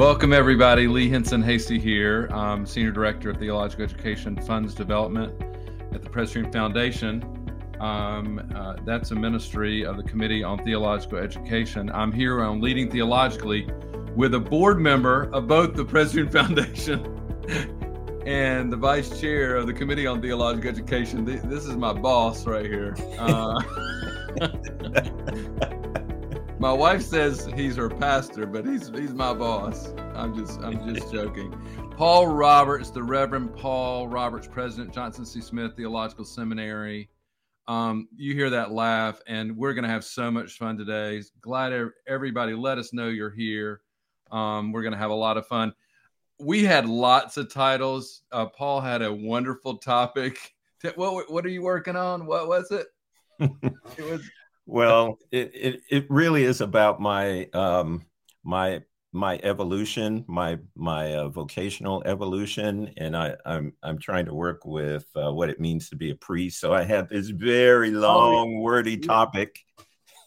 Welcome, 0.00 0.32
everybody. 0.32 0.88
Lee 0.88 1.10
Henson 1.10 1.42
Hasty 1.42 1.78
here, 1.78 2.26
um, 2.32 2.64
Senior 2.64 2.90
Director 2.90 3.28
of 3.28 3.36
Theological 3.36 3.84
Education 3.84 4.34
Funds 4.34 4.72
Development 4.74 5.30
at 5.92 6.02
the 6.02 6.08
Presbyterian 6.08 6.50
Foundation. 6.50 7.22
Um, 7.80 8.50
uh, 8.56 8.76
that's 8.86 9.10
a 9.10 9.14
ministry 9.14 9.84
of 9.84 9.98
the 9.98 10.02
Committee 10.02 10.42
on 10.42 10.64
Theological 10.64 11.18
Education. 11.18 11.90
I'm 11.92 12.12
here 12.12 12.42
on 12.42 12.62
Leading 12.62 12.90
Theologically 12.90 13.68
with 14.16 14.32
a 14.32 14.40
board 14.40 14.80
member 14.80 15.24
of 15.34 15.46
both 15.46 15.74
the 15.74 15.84
Presbyterian 15.84 16.32
Foundation 16.46 18.24
and 18.24 18.72
the 18.72 18.78
vice 18.78 19.20
chair 19.20 19.56
of 19.56 19.66
the 19.66 19.74
Committee 19.74 20.06
on 20.06 20.22
Theological 20.22 20.70
Education. 20.70 21.26
This 21.26 21.66
is 21.66 21.76
my 21.76 21.92
boss 21.92 22.46
right 22.46 22.64
here. 22.64 22.96
Uh, 23.18 23.62
my 26.60 26.70
wife 26.70 27.00
says 27.00 27.48
he's 27.56 27.76
her 27.76 27.88
pastor, 27.88 28.44
but 28.44 28.66
he's 28.66 28.90
he's 28.90 29.14
my 29.14 29.32
boss. 29.32 29.94
I'm 30.14 30.36
just 30.36 30.60
I'm 30.60 30.94
just 30.94 31.10
joking. 31.12 31.58
Paul 31.96 32.26
Roberts, 32.26 32.90
the 32.90 33.02
Reverend 33.02 33.56
Paul 33.56 34.08
Roberts, 34.08 34.46
President 34.46 34.92
Johnson 34.92 35.24
C. 35.24 35.40
Smith 35.40 35.74
Theological 35.74 36.26
Seminary. 36.26 37.08
Um, 37.66 38.08
you 38.14 38.34
hear 38.34 38.50
that 38.50 38.72
laugh, 38.72 39.22
and 39.26 39.56
we're 39.56 39.72
going 39.72 39.84
to 39.84 39.90
have 39.90 40.04
so 40.04 40.30
much 40.30 40.58
fun 40.58 40.76
today. 40.76 41.22
Glad 41.40 41.72
everybody 42.06 42.52
let 42.52 42.76
us 42.76 42.92
know 42.92 43.08
you're 43.08 43.30
here. 43.30 43.80
Um, 44.30 44.70
we're 44.70 44.82
going 44.82 44.92
to 44.92 44.98
have 44.98 45.10
a 45.10 45.14
lot 45.14 45.38
of 45.38 45.46
fun. 45.46 45.72
We 46.38 46.62
had 46.64 46.86
lots 46.86 47.38
of 47.38 47.50
titles. 47.50 48.20
Uh, 48.32 48.46
Paul 48.46 48.82
had 48.82 49.00
a 49.00 49.12
wonderful 49.12 49.78
topic. 49.78 50.36
What 50.94 51.30
what 51.30 51.44
are 51.44 51.50
you 51.50 51.60
working 51.60 51.94
on? 51.94 52.24
What 52.24 52.48
was 52.48 52.70
it? 52.70 52.86
it 53.98 54.10
was 54.10 54.22
well, 54.70 55.18
it, 55.32 55.50
it, 55.54 55.80
it 55.90 56.06
really 56.08 56.44
is 56.44 56.60
about 56.60 57.00
my 57.00 57.46
um, 57.52 58.06
my 58.44 58.82
my 59.12 59.40
evolution, 59.42 60.24
my 60.28 60.58
my 60.76 61.14
uh, 61.14 61.28
vocational 61.28 62.02
evolution, 62.06 62.92
and 62.96 63.16
I, 63.16 63.34
I'm 63.44 63.72
I'm 63.82 63.98
trying 63.98 64.26
to 64.26 64.34
work 64.34 64.64
with 64.64 65.04
uh, 65.16 65.32
what 65.32 65.50
it 65.50 65.60
means 65.60 65.88
to 65.90 65.96
be 65.96 66.10
a 66.10 66.14
priest. 66.14 66.60
So 66.60 66.72
I 66.72 66.84
have 66.84 67.08
this 67.08 67.28
very 67.30 67.94
oh, 67.94 68.00
long, 68.00 68.54
oh, 68.56 68.60
wordy 68.60 68.96
topic. 68.96 69.58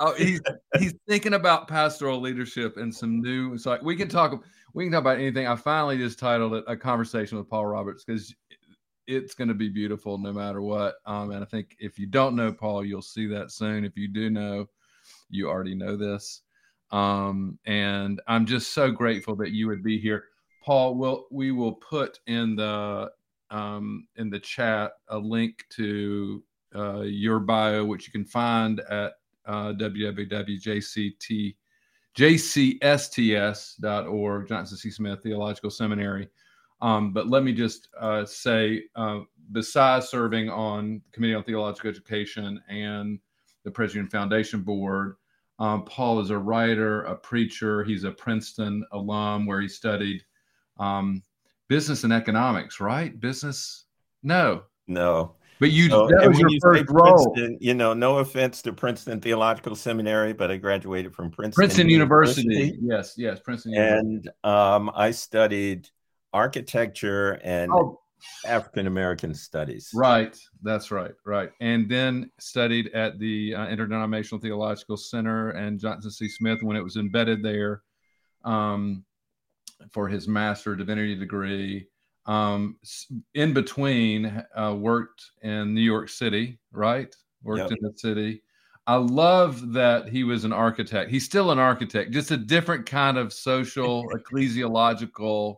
Oh, 0.02 0.14
he's 0.16 0.42
he's 0.78 0.94
thinking 1.08 1.36
about 1.36 1.70
pastoral 1.70 2.20
leadership 2.20 2.76
and 2.76 2.94
some 2.94 3.22
new. 3.22 3.58
So 3.58 3.78
we 3.82 3.96
can 3.96 4.10
talk 4.10 4.44
we 4.74 4.84
can 4.84 4.92
talk 4.92 5.02
about 5.02 5.20
anything. 5.20 5.48
I 5.48 5.56
finally 5.56 5.98
just 5.98 6.20
titled 6.20 6.54
it 6.56 6.66
"A 6.68 6.76
Conversation 6.76 7.38
with 7.38 7.50
Paul 7.50 7.66
Roberts" 7.68 8.04
because 8.04 8.36
it's 9.08 9.34
going 9.34 9.48
to 9.48 9.54
be 9.54 9.70
beautiful 9.70 10.18
no 10.18 10.34
matter 10.34 10.62
what. 10.62 10.96
Um, 11.06 11.32
and 11.32 11.44
I 11.44 11.46
think 11.46 11.76
if 11.80 12.00
you 12.00 12.08
don't 12.08 12.36
know 12.36 12.52
Paul, 12.52 12.86
you'll 12.86 13.02
see 13.02 13.28
that 13.28 13.52
soon. 13.52 13.86
If 13.86 13.98
you 13.98 14.08
do 14.08 14.30
know, 14.30 14.68
you 15.30 15.50
already 15.50 15.76
know 15.76 15.98
this. 15.98 16.42
Um, 16.92 17.58
and 17.66 18.22
I'm 18.28 18.46
just 18.46 18.74
so 18.74 18.92
grateful 18.92 19.36
that 19.38 19.52
you 19.52 19.68
would 19.68 19.84
be 19.84 20.00
here, 20.00 20.26
Paul. 20.64 20.96
Will 20.96 21.26
we 21.32 21.52
will 21.52 21.74
put 21.74 22.20
in 22.28 22.56
the 22.56 23.12
um, 23.50 24.08
in 24.16 24.30
the 24.30 24.40
chat 24.40 24.92
a 25.08 25.18
link 25.18 25.66
to 25.72 26.44
uh, 26.76 27.02
your 27.02 27.40
bio, 27.40 27.84
which 27.86 28.06
you 28.08 28.12
can 28.12 28.26
find 28.26 28.80
at 28.82 29.14
uh, 29.46 29.74
www.jct 29.74 31.56
jcsts.org, 32.16 33.38
Johnson 34.48 34.78
C. 34.78 34.92
Smith 34.92 35.24
Theological 35.24 35.72
Seminary. 35.72 36.30
Um, 36.84 37.14
but 37.14 37.30
let 37.30 37.44
me 37.44 37.54
just 37.54 37.88
uh, 37.98 38.26
say, 38.26 38.84
uh, 38.98 39.22
besides 39.54 40.10
serving 40.10 40.50
on 40.50 41.02
the 41.06 41.12
Committee 41.14 41.34
on 41.34 41.44
Theological 41.44 41.90
Education 41.90 42.62
and 42.68 43.18
the 43.64 43.72
Presbyterian 43.72 44.10
Foundation 44.10 44.62
Board, 44.62 45.16
um, 45.60 45.86
Paul 45.86 46.20
is 46.20 46.30
a 46.30 46.38
writer, 46.38 47.04
a 47.04 47.16
preacher. 47.16 47.86
He's 47.86 48.04
a 48.04 48.12
Princeton 48.12 48.84
alum 48.92 49.46
where 49.46 49.62
he 49.62 49.70
studied 49.70 50.24
um, 50.78 51.24
business 51.70 52.04
and 52.04 52.12
economics, 52.12 52.82
right? 52.82 53.18
Business? 53.18 53.86
No. 54.22 54.64
No. 54.86 55.36
But 55.62 55.72
you, 55.72 55.90
so, 55.90 56.08
that 56.08 56.28
was 56.28 56.38
your 56.38 56.50
you 56.50 56.60
first 56.62 56.84
role. 56.90 57.34
You 57.62 57.76
know, 57.76 57.94
no 57.94 58.18
offense 58.18 58.62
to 58.64 58.74
Princeton 58.74 59.22
Theological 59.22 59.78
Seminary, 59.78 60.34
but 60.34 60.52
I 60.52 60.58
graduated 60.58 61.16
from 61.16 61.32
Princeton, 61.32 61.62
Princeton 61.62 61.90
University. 61.90 62.42
University. 62.42 62.80
Yes, 62.82 63.14
yes, 63.16 63.40
Princeton. 63.40 63.74
And 63.76 64.30
um, 64.44 64.92
I 64.94 65.12
studied 65.12 65.88
architecture 66.34 67.40
and 67.44 67.72
oh. 67.72 68.00
African 68.46 68.88
American 68.88 69.34
studies. 69.34 69.90
Right, 69.94 70.38
that's 70.62 70.92
right, 70.92 71.14
right. 71.26 71.52
And 71.62 71.90
then 71.90 72.32
studied 72.40 72.90
at 72.94 73.20
the 73.20 73.56
uh, 73.56 73.68
Interdenominational 73.68 74.42
Theological 74.42 74.98
Center 74.98 75.52
and 75.52 75.80
Johnson 75.80 76.12
C. 76.12 76.28
Smith 76.28 76.62
when 76.62 76.76
it 76.76 76.84
was 76.84 76.98
embedded 76.98 77.44
there 77.44 77.84
um, 78.44 79.04
for 79.92 80.08
his 80.08 80.28
Master 80.28 80.76
Divinity 80.76 81.16
degree. 81.16 81.88
Um, 82.26 82.78
in 83.34 83.54
between, 83.54 84.44
uh, 84.56 84.74
worked 84.76 85.32
in 85.42 85.74
New 85.74 85.82
York 85.82 86.08
City, 86.08 86.58
right? 86.72 87.14
Worked 87.44 87.72
yep. 87.72 87.72
in 87.72 87.78
the 87.82 87.94
city. 87.98 88.44
I 88.88 88.96
love 88.96 89.74
that 89.74 90.10
he 90.10 90.24
was 90.24 90.44
an 90.44 90.54
architect. 90.54 91.10
He's 91.10 91.26
still 91.26 91.52
an 91.52 91.60
architect, 91.60 92.12
just 92.12 92.32
a 92.32 92.38
different 92.38 92.86
kind 92.86 93.18
of 93.18 93.34
social, 93.34 94.06
ecclesiological 94.16 95.58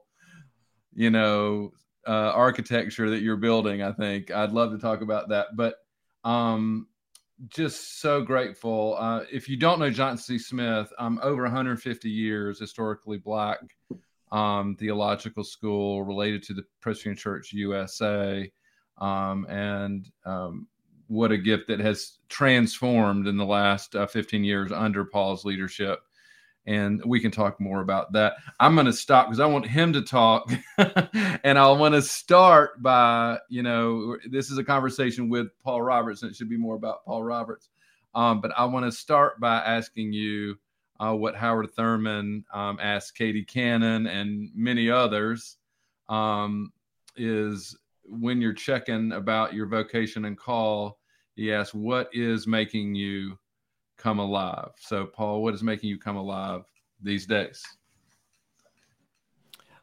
you 0.95 1.09
know, 1.09 1.72
uh, 2.07 2.31
architecture 2.33 3.09
that 3.09 3.22
you're 3.22 3.38
building. 3.38 3.83
I 3.83 3.91
think 3.91 4.31
I'd 4.31 4.51
love 4.51 4.72
to 4.72 4.78
talk 4.78 5.01
about 5.01 5.29
that, 5.29 5.56
but 5.56 5.75
um, 6.23 6.88
just 7.50 8.00
so 8.00 8.22
grateful. 8.22 8.95
Uh, 8.97 9.23
if 9.31 9.50
you 9.50 9.57
don't 9.57 9.79
know 9.79 9.89
John 9.89 10.17
C. 10.17 10.39
Smith, 10.39 10.91
um, 10.97 11.19
over 11.22 11.44
150 11.44 12.09
years 12.09 12.59
historically 12.59 13.17
black 13.17 13.59
um, 14.31 14.75
theological 14.75 15.44
school 15.44 16.03
related 16.03 16.44
to 16.44 16.53
the 16.53 16.63
Presbyterian 16.81 17.17
Church 17.17 17.53
USA, 17.53 18.51
um, 19.00 19.45
and 19.50 20.09
um, 20.25 20.67
what 21.07 21.31
a 21.31 21.38
gift 21.38 21.67
that 21.67 21.79
has 21.79 22.17
transformed 22.29 23.27
in 23.27 23.38
the 23.38 23.45
last 23.45 23.95
uh, 23.95 24.07
15 24.07 24.44
years 24.44 24.72
under 24.72 25.06
Paul's 25.06 25.45
leadership 25.45 26.00
and 26.68 27.03
we 27.06 27.20
can 27.20 27.31
talk 27.31 27.59
more 27.59 27.81
about 27.81 28.14
that. 28.14 28.34
I'm 28.59 28.76
going 28.76 28.88
to 28.88 28.94
stop 28.94 29.28
because 29.28 29.40
I 29.40 29.46
want 29.46 29.68
him 29.68 29.94
to 29.94 30.02
talk, 30.02 30.52
and 30.78 31.59
I 31.59 31.72
want 31.72 31.94
to 31.96 32.02
start 32.02 32.81
by 32.81 33.38
you 33.50 33.64
know 33.64 34.18
this 34.30 34.50
is 34.50 34.58
a 34.58 34.64
conversation 34.64 35.30
with 35.30 35.48
Paul 35.64 35.81
Roberts, 35.81 36.22
and 36.22 36.31
it 36.31 36.36
should 36.36 36.50
be 36.50 36.58
more 36.58 36.75
about 36.75 37.06
Paul 37.06 37.24
Roberts. 37.24 37.70
Um, 38.14 38.42
but 38.42 38.52
I 38.58 38.66
want 38.66 38.86
to 38.86 38.92
start 38.92 39.40
by 39.40 39.58
asking 39.58 40.14
you 40.14 40.58
uh, 41.00 41.14
what 41.14 41.36
Howard 41.36 41.72
Thurman 41.75 42.46
um, 42.54 42.80
asked 42.81 43.18
Katie 43.18 43.44
Cannon 43.44 44.08
and 44.08 44.50
many 44.56 44.90
others 44.90 45.58
um, 46.08 46.72
is 47.18 47.78
when 48.06 48.40
you're 48.40 48.54
checking 48.54 49.12
about 49.12 49.54
your 49.54 49.68
vocation 49.68 50.25
and 50.25 50.38
call. 50.38 51.00
He 51.36 51.54
asked, 51.54 51.75
"What 51.75 52.09
is 52.14 52.48
making 52.48 52.96
you?" 52.96 53.38
Come 53.97 54.19
alive. 54.19 54.72
So, 54.78 55.06
Paul, 55.06 55.44
what 55.44 55.53
is 55.53 55.63
making 55.63 55.89
you 55.89 55.97
come 55.97 56.17
alive 56.17 56.63
these 57.01 57.25
days? 57.25 57.63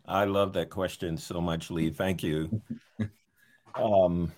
I 0.06 0.24
love 0.24 0.52
that 0.54 0.70
question 0.70 1.16
so 1.16 1.40
much, 1.40 1.70
Lee. 1.70 1.90
Thank 1.90 2.22
you. 2.22 2.62
um, 3.74 4.32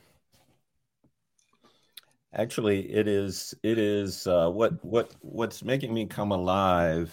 actually, 2.35 2.93
it 2.93 3.09
is 3.09 3.55
it 3.63 3.79
is 3.79 4.27
uh, 4.27 4.51
what 4.51 4.85
what 4.85 5.15
what's 5.21 5.63
making 5.65 5.95
me 5.95 6.07
come 6.07 6.33
alive 6.33 7.13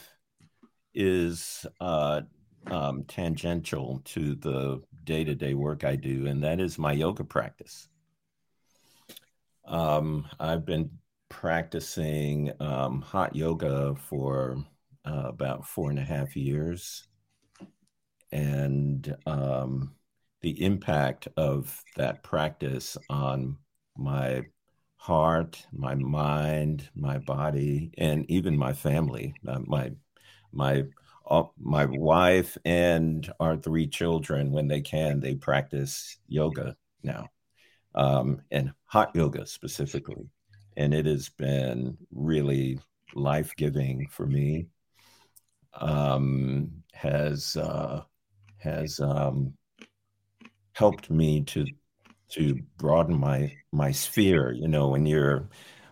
is 0.93 1.65
uh, 1.79 2.21
um, 2.67 3.03
tangential 3.05 4.01
to 4.05 4.35
the 4.35 4.81
day 5.05 5.23
to 5.23 5.33
day 5.33 5.53
work 5.53 5.83
I 5.83 5.95
do, 5.95 6.27
and 6.27 6.43
that 6.43 6.59
is 6.59 6.77
my 6.77 6.91
yoga 6.91 7.23
practice. 7.23 7.87
Um, 9.65 10.27
I've 10.39 10.65
been 10.65 10.89
practicing 11.31 12.51
um, 12.59 13.01
hot 13.01 13.33
yoga 13.35 13.95
for 13.95 14.57
uh, 15.05 15.23
about 15.25 15.65
four 15.65 15.89
and 15.89 15.97
a 15.97 16.03
half 16.03 16.35
years. 16.35 17.07
And 18.33 19.15
um, 19.25 19.95
the 20.41 20.61
impact 20.63 21.29
of 21.37 21.83
that 21.95 22.21
practice 22.21 22.97
on 23.09 23.57
my 23.97 24.43
heart, 24.97 25.65
my 25.71 25.95
mind, 25.95 26.89
my 26.95 27.17
body, 27.17 27.91
and 27.97 28.29
even 28.29 28.57
my 28.57 28.73
family, 28.73 29.33
uh, 29.47 29.59
my 29.65 29.91
my 30.51 30.83
uh, 31.29 31.43
my 31.57 31.85
wife 31.85 32.57
and 32.65 33.31
our 33.39 33.55
three 33.55 33.87
children, 33.87 34.51
when 34.51 34.67
they 34.67 34.81
can, 34.81 35.21
they 35.21 35.35
practice 35.35 36.17
yoga 36.27 36.75
now, 37.03 37.29
um, 37.95 38.41
and 38.51 38.73
hot 38.85 39.11
yoga 39.15 39.45
specifically 39.45 40.29
and 40.77 40.93
it 40.93 41.05
has 41.05 41.29
been 41.29 41.97
really 42.11 42.79
life 43.13 43.55
giving 43.55 44.07
for 44.07 44.25
me. 44.25 44.67
Um, 45.73 46.83
has 46.93 47.55
uh, 47.55 48.03
has 48.57 48.99
um, 48.99 49.53
helped 50.73 51.09
me 51.09 51.43
to 51.43 51.65
to 52.29 52.59
broaden 52.77 53.17
my 53.17 53.53
my 53.71 53.91
sphere. 53.91 54.51
You 54.51 54.67
know, 54.67 54.89
when 54.89 55.05
you're 55.05 55.49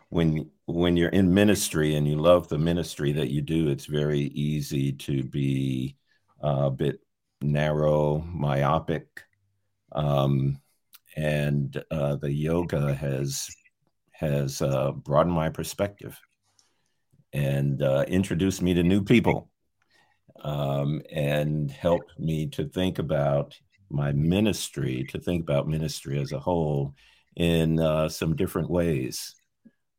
when 0.10 0.50
when 0.66 0.98
you're 0.98 1.10
in 1.10 1.34
ministry 1.34 1.96
and 1.96 2.08
you 2.08 2.18
love 2.18 2.48
the 2.48 2.58
ministry 2.58 3.12
that 3.14 3.30
you 3.30 3.42
do, 3.42 3.70
it's 3.70 3.86
very 3.86 4.20
easy 4.20 4.92
to 4.94 5.24
be 5.24 5.96
a 6.42 6.70
bit 6.70 7.00
narrow, 7.42 8.20
myopic. 8.20 9.24
Um, 9.92 10.62
and 11.16 11.84
uh, 11.92 12.16
the 12.18 12.32
yoga 12.32 12.94
has 12.94 13.50
has 14.20 14.62
uh, 14.62 14.92
broadened 14.92 15.34
my 15.34 15.50
perspective 15.50 16.20
and 17.32 17.82
uh, 17.82 18.04
introduced 18.08 18.62
me 18.62 18.74
to 18.74 18.84
new 18.84 19.02
people 19.02 19.50
um, 20.42 21.02
and 21.10 21.72
helped 21.72 22.20
me 22.20 22.48
to 22.48 22.68
think 22.68 23.00
about 23.00 23.58
my 23.90 24.12
ministry, 24.12 25.06
to 25.10 25.20
think 25.20 25.42
about 25.42 25.70
ministry 25.70 26.20
as 26.20 26.34
a 26.34 26.40
whole 26.40 26.94
in 27.38 27.80
uh, 27.80 28.10
some 28.10 28.36
different 28.36 28.70
ways. 28.70 29.36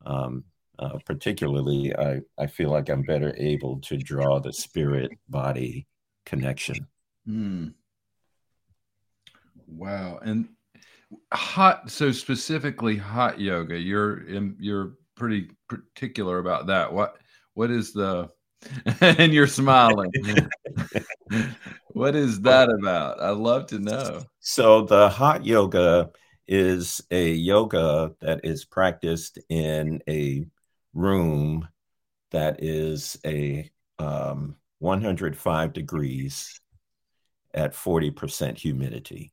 Um, 0.04 0.44
uh, 0.78 0.98
particularly, 1.06 1.94
I, 1.96 2.20
I 2.38 2.46
feel 2.46 2.70
like 2.70 2.90
I'm 2.90 3.02
better 3.02 3.34
able 3.38 3.80
to 3.80 3.96
draw 3.96 4.38
the 4.38 4.52
spirit 4.52 5.12
body 5.30 5.86
connection. 6.26 6.86
Mm. 7.26 7.72
Wow. 9.66 10.18
And 10.22 10.50
hot, 11.32 11.90
so 11.90 12.12
specifically 12.12 12.96
hot 12.96 13.40
yoga, 13.40 13.78
you're 13.78 14.26
in, 14.26 14.56
you're 14.58 14.94
pretty 15.16 15.50
particular 15.68 16.38
about 16.38 16.66
that. 16.68 16.92
What, 16.92 17.16
what 17.54 17.70
is 17.70 17.92
the, 17.92 18.28
and 19.00 19.32
you're 19.32 19.46
smiling. 19.46 20.10
what 21.88 22.14
is 22.14 22.40
that 22.42 22.68
about? 22.68 23.20
I'd 23.20 23.36
love 23.36 23.66
to 23.68 23.78
know. 23.78 24.22
So 24.40 24.82
the 24.82 25.08
hot 25.08 25.44
yoga 25.44 26.10
is 26.46 27.00
a 27.10 27.32
yoga 27.32 28.12
that 28.20 28.40
is 28.44 28.64
practiced 28.64 29.38
in 29.48 30.02
a 30.08 30.44
room 30.94 31.68
that 32.32 32.62
is 32.62 33.16
a 33.24 33.70
um, 33.98 34.56
105 34.78 35.72
degrees 35.72 36.60
at 37.54 37.72
40% 37.72 38.58
humidity. 38.58 39.32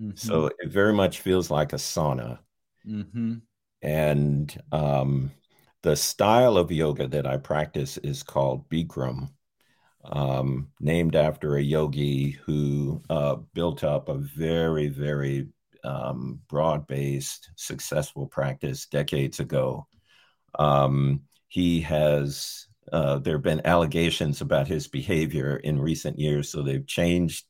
Mm-hmm. 0.00 0.16
So 0.16 0.50
it 0.58 0.70
very 0.70 0.92
much 0.92 1.20
feels 1.20 1.50
like 1.50 1.72
a 1.72 1.76
sauna. 1.76 2.38
Mm-hmm. 2.86 3.34
And 3.82 4.62
um, 4.72 5.30
the 5.82 5.94
style 5.94 6.56
of 6.56 6.72
yoga 6.72 7.06
that 7.08 7.26
I 7.26 7.36
practice 7.36 7.98
is 7.98 8.22
called 8.22 8.68
Bikram, 8.68 9.28
um, 10.04 10.68
named 10.80 11.16
after 11.16 11.56
a 11.56 11.62
yogi 11.62 12.30
who 12.30 13.02
uh, 13.10 13.36
built 13.52 13.84
up 13.84 14.08
a 14.08 14.14
very, 14.14 14.88
very 14.88 15.48
um, 15.84 16.40
broad 16.48 16.86
based, 16.86 17.50
successful 17.56 18.26
practice 18.26 18.86
decades 18.86 19.38
ago. 19.40 19.86
Um, 20.58 21.22
he 21.48 21.80
has, 21.82 22.66
uh, 22.92 23.18
there 23.18 23.34
have 23.34 23.42
been 23.42 23.66
allegations 23.66 24.40
about 24.40 24.66
his 24.66 24.88
behavior 24.88 25.56
in 25.56 25.78
recent 25.78 26.18
years, 26.18 26.50
so 26.50 26.62
they've 26.62 26.86
changed. 26.86 27.44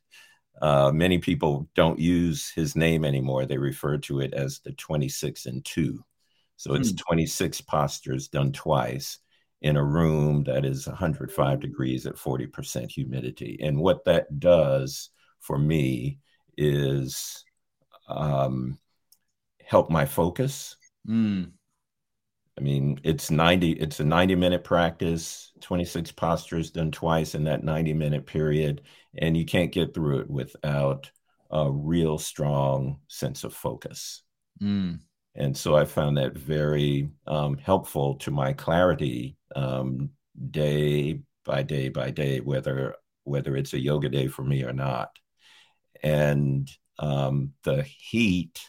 Uh, 0.62 0.90
many 0.92 1.18
people 1.18 1.68
don't 1.74 1.98
use 1.98 2.50
his 2.50 2.76
name 2.76 3.04
anymore. 3.04 3.44
They 3.44 3.58
refer 3.58 3.98
to 3.98 4.20
it 4.20 4.32
as 4.34 4.60
the 4.60 4.72
26 4.72 5.46
and 5.46 5.64
2. 5.64 6.04
So 6.56 6.74
it's 6.74 6.90
hmm. 6.90 6.96
26 6.96 7.60
postures 7.62 8.28
done 8.28 8.52
twice 8.52 9.18
in 9.62 9.76
a 9.76 9.84
room 9.84 10.44
that 10.44 10.64
is 10.64 10.86
105 10.86 11.60
degrees 11.60 12.06
at 12.06 12.16
40% 12.16 12.90
humidity. 12.90 13.58
And 13.62 13.78
what 13.78 14.04
that 14.04 14.38
does 14.38 15.10
for 15.40 15.58
me 15.58 16.18
is 16.56 17.44
um, 18.08 18.78
help 19.64 19.90
my 19.90 20.04
focus. 20.04 20.76
Mm. 21.08 21.52
I 22.58 22.60
mean, 22.60 23.00
it's 23.02 23.30
90, 23.30 23.72
it's 23.72 24.00
a 24.00 24.04
90 24.04 24.34
minute 24.36 24.64
practice, 24.64 25.52
26 25.60 26.12
postures 26.12 26.70
done 26.70 26.92
twice 26.92 27.34
in 27.34 27.44
that 27.44 27.64
90 27.64 27.94
minute 27.94 28.26
period. 28.26 28.82
And 29.18 29.36
you 29.36 29.44
can't 29.44 29.72
get 29.72 29.94
through 29.94 30.20
it 30.20 30.30
without 30.30 31.10
a 31.50 31.70
real 31.70 32.18
strong 32.18 33.00
sense 33.08 33.44
of 33.44 33.54
focus. 33.54 34.22
Mm. 34.62 35.00
And 35.36 35.56
so 35.56 35.76
I 35.76 35.84
found 35.84 36.16
that 36.16 36.36
very 36.36 37.10
um, 37.26 37.58
helpful 37.58 38.14
to 38.16 38.30
my 38.30 38.52
clarity 38.52 39.36
um, 39.56 40.10
day 40.50 41.20
by 41.44 41.62
day 41.62 41.88
by 41.88 42.10
day, 42.10 42.40
whether 42.40 42.94
whether 43.24 43.56
it's 43.56 43.72
a 43.72 43.80
yoga 43.80 44.08
day 44.08 44.28
for 44.28 44.44
me 44.44 44.62
or 44.62 44.72
not. 44.72 45.10
And 46.02 46.70
um, 46.98 47.52
the 47.64 47.82
heat 47.82 48.60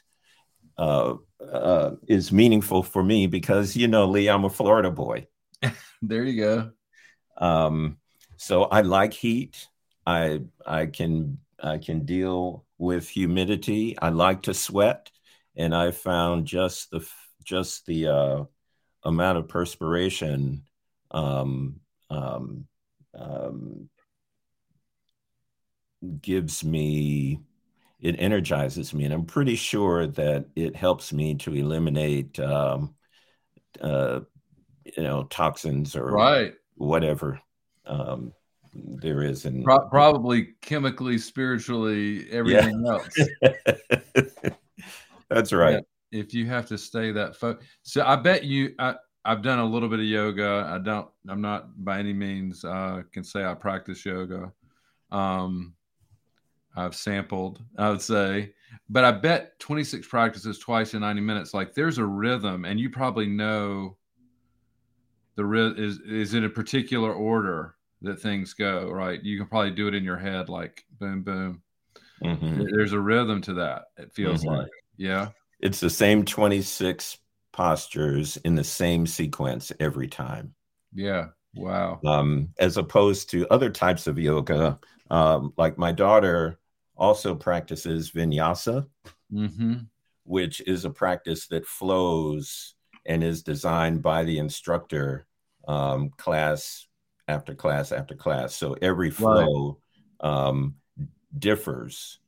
uh, 0.77 1.15
uh, 1.51 1.91
is 2.07 2.31
meaningful 2.31 2.83
for 2.83 3.03
me 3.03 3.27
because 3.27 3.75
you 3.75 3.87
know, 3.87 4.05
Lee, 4.05 4.29
I'm 4.29 4.45
a 4.45 4.49
Florida 4.49 4.91
boy. 4.91 5.27
there 6.01 6.23
you 6.23 6.41
go. 6.41 6.71
Um, 7.37 7.97
so 8.37 8.63
I 8.63 8.81
like 8.81 9.13
heat. 9.13 9.67
I 10.05 10.41
I 10.65 10.85
can 10.87 11.39
I 11.61 11.77
can 11.77 12.05
deal 12.05 12.65
with 12.77 13.07
humidity. 13.09 13.97
I 13.99 14.09
like 14.09 14.43
to 14.43 14.53
sweat 14.53 15.09
and 15.55 15.73
I 15.75 15.91
found 15.91 16.45
just 16.45 16.91
the 16.91 17.07
just 17.43 17.85
the 17.85 18.07
uh, 18.07 18.43
amount 19.03 19.37
of 19.37 19.47
perspiration 19.47 20.63
um, 21.11 21.79
um, 22.09 22.67
um, 23.13 23.89
gives 26.21 26.63
me 26.63 27.39
it 27.99 28.15
energizes 28.19 28.93
me, 28.93 29.05
and 29.05 29.13
I'm 29.13 29.25
pretty 29.25 29.55
sure 29.55 30.07
that 30.07 30.45
it 30.55 30.75
helps 30.75 31.13
me 31.13 31.35
to 31.35 31.53
eliminate 31.53 32.39
um, 32.39 32.95
uh, 33.81 34.21
you 34.95 35.03
know 35.03 35.23
toxins 35.23 35.95
or 35.95 36.11
right 36.11 36.53
whatever 36.75 37.39
um, 37.85 38.33
there 38.73 39.23
is 39.23 39.45
and 39.45 39.63
Pro- 39.63 39.87
probably 39.89 40.49
chemically 40.61 41.17
spiritually 41.17 42.29
everything 42.31 42.83
yeah. 42.85 42.91
else 42.91 44.55
That's 45.29 45.51
right. 45.51 45.83
Yeah, 46.11 46.19
if 46.19 46.33
you 46.33 46.45
have 46.47 46.67
to 46.67 46.77
stay 46.77 47.11
that 47.11 47.35
fo- 47.35 47.57
so 47.83 48.03
I 48.05 48.15
bet 48.15 48.43
you 48.43 48.73
I, 48.79 48.95
I've 49.23 49.41
done 49.41 49.59
a 49.59 49.65
little 49.65 49.89
bit 49.89 49.99
of 49.99 50.05
yoga. 50.05 50.69
I 50.69 50.77
don't 50.77 51.07
I'm 51.27 51.41
not 51.41 51.83
by 51.83 51.99
any 51.99 52.13
means 52.13 52.63
uh, 52.63 53.01
can 53.11 53.23
say 53.23 53.43
I 53.43 53.53
practice 53.53 54.05
yoga. 54.05 54.51
Um, 55.11 55.73
I've 56.75 56.95
sampled, 56.95 57.63
I 57.77 57.89
would 57.89 58.01
say, 58.01 58.53
but 58.89 59.03
I 59.03 59.11
bet 59.11 59.59
26 59.59 60.07
practices 60.07 60.59
twice 60.59 60.93
in 60.93 61.01
90 61.01 61.21
minutes. 61.21 61.53
Like 61.53 61.73
there's 61.73 61.97
a 61.97 62.05
rhythm, 62.05 62.65
and 62.65 62.79
you 62.79 62.89
probably 62.89 63.27
know 63.27 63.97
the 65.35 65.45
rhythm 65.45 65.75
is 65.77 65.99
is 65.99 66.33
in 66.33 66.43
a 66.43 66.49
particular 66.49 67.13
order 67.13 67.75
that 68.01 68.21
things 68.21 68.53
go. 68.53 68.89
Right? 68.89 69.23
You 69.23 69.37
can 69.37 69.47
probably 69.47 69.71
do 69.71 69.87
it 69.87 69.95
in 69.95 70.03
your 70.03 70.17
head, 70.17 70.49
like 70.49 70.85
boom, 70.99 71.23
boom. 71.23 71.61
Mm-hmm. 72.23 72.65
There's 72.71 72.93
a 72.93 72.99
rhythm 72.99 73.41
to 73.43 73.53
that. 73.55 73.85
It 73.97 74.13
feels 74.13 74.43
mm-hmm. 74.43 74.55
like. 74.55 74.71
Yeah. 74.97 75.29
It's 75.59 75.79
the 75.79 75.89
same 75.89 76.25
26 76.25 77.17
postures 77.51 78.37
in 78.37 78.55
the 78.55 78.63
same 78.63 79.07
sequence 79.07 79.71
every 79.79 80.07
time. 80.07 80.53
Yeah. 80.93 81.27
Wow. 81.55 81.99
Um, 82.05 82.49
as 82.59 82.77
opposed 82.77 83.29
to 83.31 83.47
other 83.49 83.69
types 83.69 84.07
of 84.07 84.19
yoga, 84.19 84.79
um, 85.09 85.53
like 85.57 85.77
my 85.77 85.91
daughter 85.91 86.59
also 86.97 87.35
practices 87.35 88.11
vinyasa, 88.11 88.87
mm-hmm. 89.31 89.75
which 90.23 90.61
is 90.61 90.85
a 90.85 90.89
practice 90.89 91.47
that 91.47 91.65
flows 91.65 92.75
and 93.05 93.23
is 93.23 93.43
designed 93.43 94.01
by 94.01 94.23
the 94.23 94.39
instructor 94.39 95.25
um, 95.67 96.09
class 96.17 96.87
after 97.27 97.53
class 97.55 97.91
after 97.91 98.15
class. 98.15 98.55
So 98.55 98.75
every 98.81 99.11
flow 99.11 99.79
right. 100.21 100.29
um, 100.29 100.75
differs 101.37 102.19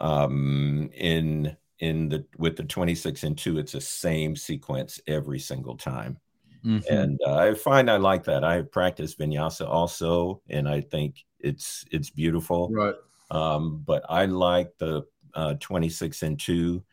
um, 0.00 0.90
in 0.94 1.56
in 1.80 2.08
the 2.08 2.24
with 2.38 2.56
the 2.56 2.62
26 2.62 3.24
and 3.24 3.36
2 3.36 3.58
it's 3.58 3.72
the 3.72 3.80
same 3.80 4.36
sequence 4.36 5.00
every 5.08 5.40
single 5.40 5.76
time 5.76 6.16
mm-hmm. 6.64 6.78
and 6.88 7.18
uh, 7.26 7.34
i 7.34 7.52
find 7.52 7.90
i 7.90 7.96
like 7.96 8.22
that 8.22 8.44
i 8.44 8.62
practice 8.62 9.16
vinyasa 9.16 9.68
also 9.68 10.40
and 10.48 10.68
i 10.68 10.80
think 10.80 11.24
it's 11.40 11.84
it's 11.90 12.10
beautiful 12.10 12.70
right 12.70 12.94
um, 13.34 13.82
but 13.84 14.04
i 14.08 14.24
like 14.26 14.70
the 14.78 15.02
uh, 15.34 15.54
26 15.60 16.22
and 16.22 16.40
2 16.40 16.84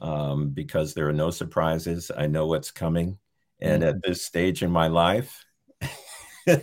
um, 0.00 0.50
because 0.50 0.94
there 0.94 1.08
are 1.08 1.12
no 1.12 1.30
surprises 1.30 2.10
i 2.16 2.26
know 2.26 2.46
what's 2.46 2.70
coming 2.70 3.18
and 3.60 3.82
mm-hmm. 3.82 3.90
at 3.90 4.02
this 4.02 4.24
stage 4.24 4.62
in 4.62 4.70
my 4.70 4.86
life 4.86 5.44
yeah 6.46 6.56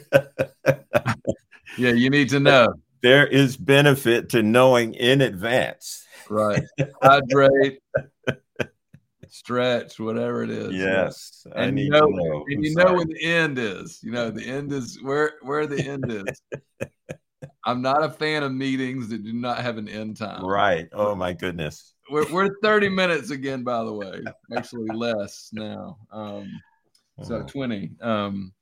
you 1.78 2.10
need 2.10 2.30
to 2.30 2.40
know 2.50 2.74
there 3.02 3.28
is 3.28 3.56
benefit 3.56 4.30
to 4.30 4.44
knowing 4.44 4.94
in 4.94 5.22
advance 5.22 6.06
right. 6.30 6.64
Hydrate, 7.02 7.80
stretch, 9.28 10.00
whatever 10.00 10.44
it 10.44 10.50
is. 10.50 10.74
Yes. 10.74 11.46
And 11.56 11.80
you 11.80 11.90
know, 11.90 12.06
know, 12.06 12.46
and 12.48 12.64
you 12.64 12.76
know 12.76 12.94
when 12.94 13.08
the 13.08 13.24
end 13.24 13.60
is. 13.60 14.00
You 14.02 14.12
know, 14.12 14.30
the 14.30 14.46
end 14.46 14.72
is 14.72 15.00
where 15.02 15.34
where 15.42 15.68
the 15.68 15.82
end 15.82 16.06
is. 16.10 16.42
I'm 17.66 17.82
not 17.82 18.04
a 18.04 18.10
fan 18.10 18.44
of 18.44 18.52
meetings 18.52 19.10
that 19.10 19.24
do 19.24 19.34
not 19.34 19.60
have 19.60 19.78
an 19.78 19.88
end 19.88 20.18
time. 20.18 20.46
Right. 20.46 20.88
Oh 20.92 21.16
my 21.16 21.34
goodness. 21.34 21.94
We're 22.10 22.32
we're 22.32 22.56
30 22.62 22.90
minutes 22.90 23.30
again, 23.30 23.64
by 23.64 23.84
the 23.84 23.94
way. 23.94 24.22
Actually 24.56 24.90
less 24.96 25.50
now. 25.54 25.98
Um 26.12 26.52
so 27.24 27.38
uh-huh. 27.38 27.48
20. 27.48 27.92
Um 28.02 28.54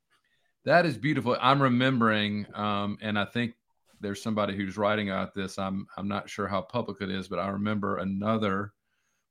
That 0.65 0.85
is 0.85 0.97
beautiful. 0.97 1.37
I'm 1.39 1.61
remembering, 1.61 2.45
um, 2.53 2.97
and 3.01 3.17
I 3.17 3.25
think 3.25 3.53
there's 4.01 4.21
somebody 4.21 4.55
who's 4.55 4.77
writing 4.77 5.09
about 5.09 5.33
this. 5.33 5.57
I'm 5.57 5.87
I'm 5.97 6.07
not 6.07 6.29
sure 6.29 6.47
how 6.47 6.61
public 6.61 7.01
it 7.01 7.09
is, 7.09 7.27
but 7.27 7.39
I 7.39 7.47
remember 7.47 7.97
another 7.97 8.73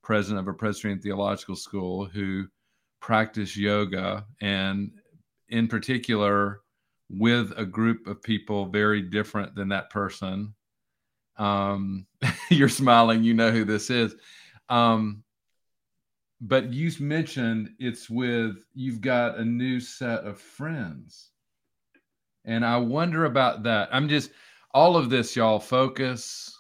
president 0.03 0.41
of 0.41 0.49
a 0.49 0.55
Presbyterian 0.55 1.01
theological 1.01 1.57
school 1.57 2.07
who 2.07 2.47
practiced 3.01 3.57
yoga, 3.57 4.25
and 4.41 4.91
in 5.49 5.69
particular 5.69 6.61
with 7.09 7.53
a 7.57 7.65
group 7.65 8.07
of 8.07 8.23
people 8.23 8.67
very 8.67 9.03
different 9.03 9.55
than 9.55 9.69
that 9.69 9.91
person. 9.91 10.55
Um, 11.37 12.07
you're 12.51 12.69
smiling, 12.69 13.23
you 13.23 13.35
know 13.35 13.51
who 13.51 13.65
this 13.65 13.91
is. 13.91 14.15
Um, 14.69 15.23
but 16.41 16.73
you 16.73 16.91
mentioned 17.01 17.71
it's 17.79 18.11
with 18.11 18.57
you've 18.75 19.01
got 19.01 19.39
a 19.39 19.45
new 19.45 19.81
set 19.81 20.25
of 20.25 20.41
friends. 20.41 21.31
And 22.45 22.65
I 22.65 22.77
wonder 22.77 23.25
about 23.25 23.65
that. 23.65 23.89
I'm 23.91 24.09
just 24.09 24.31
all 24.73 24.97
of 24.97 25.11
this, 25.11 25.35
y'all, 25.35 25.59
focus. 25.59 26.57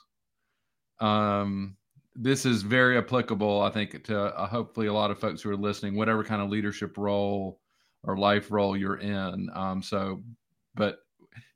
Um, 1.00 1.76
this 2.14 2.46
is 2.46 2.62
very 2.62 2.96
applicable, 2.96 3.60
I 3.60 3.70
think, 3.70 4.04
to 4.04 4.18
uh, 4.18 4.46
hopefully 4.46 4.86
a 4.86 4.92
lot 4.92 5.10
of 5.10 5.18
folks 5.18 5.42
who 5.42 5.50
are 5.50 5.56
listening, 5.56 5.94
whatever 5.94 6.24
kind 6.24 6.40
of 6.40 6.48
leadership 6.48 6.96
role 6.96 7.60
or 8.02 8.16
life 8.16 8.50
role 8.50 8.76
you're 8.76 8.98
in. 8.98 9.50
Um, 9.54 9.82
so, 9.82 10.22
but 10.74 10.98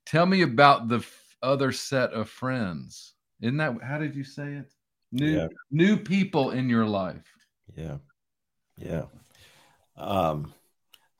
tell 0.06 0.26
me 0.26 0.42
about 0.42 0.88
the 0.88 0.98
f- 0.98 1.36
other 1.42 1.72
set 1.72 2.12
of 2.12 2.28
friends. 2.28 3.14
Isn't 3.40 3.56
that 3.58 3.76
how 3.82 3.98
did 3.98 4.14
you 4.14 4.24
say 4.24 4.54
it? 4.54 4.72
New 5.12 5.36
yeah. 5.38 5.48
new 5.70 5.96
people 5.96 6.50
in 6.50 6.68
your 6.68 6.86
life. 6.86 7.24
Yeah, 7.74 7.98
yeah. 8.76 9.04
Um, 9.96 10.52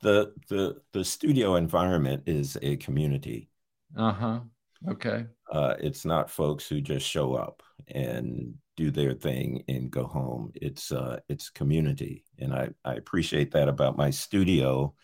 the 0.03 0.33
the 0.49 0.81
the 0.93 1.05
studio 1.05 1.57
environment 1.57 2.25
is 2.27 2.57
a 2.63 2.77
community. 2.77 3.51
Uh 3.97 4.13
huh. 4.13 4.41
Okay. 4.89 5.27
Uh, 5.53 5.75
it's 5.79 6.05
not 6.05 6.31
folks 6.31 6.69
who 6.69 6.81
just 6.81 7.07
show 7.07 7.35
up 7.35 7.63
and 7.89 8.55
do 8.81 8.91
their 8.91 9.13
thing 9.13 9.63
and 9.69 9.91
go 9.91 10.05
home. 10.05 10.53
It's 10.55 10.91
uh, 10.91 11.21
it's 11.29 11.51
community, 11.51 12.25
and 12.39 12.55
I 12.55 12.71
I 12.85 12.95
appreciate 12.95 13.53
that 13.53 13.69
about 13.69 13.97
my 13.97 14.11
studio. 14.11 14.95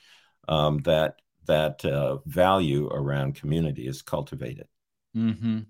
Um, 0.48 0.78
that 0.84 1.16
that 1.46 1.84
uh, 1.84 2.18
value 2.24 2.88
around 2.88 3.34
community 3.34 3.86
is 3.86 4.00
cultivated. 4.00 4.68
Mm-hmm. 5.14 5.60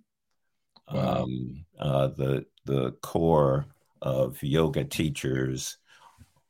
Wow. 0.92 1.22
Um, 1.22 1.64
uh, 1.78 2.08
the 2.08 2.46
the 2.64 2.92
core 3.02 3.66
of 4.00 4.40
yoga 4.42 4.84
teachers 4.84 5.78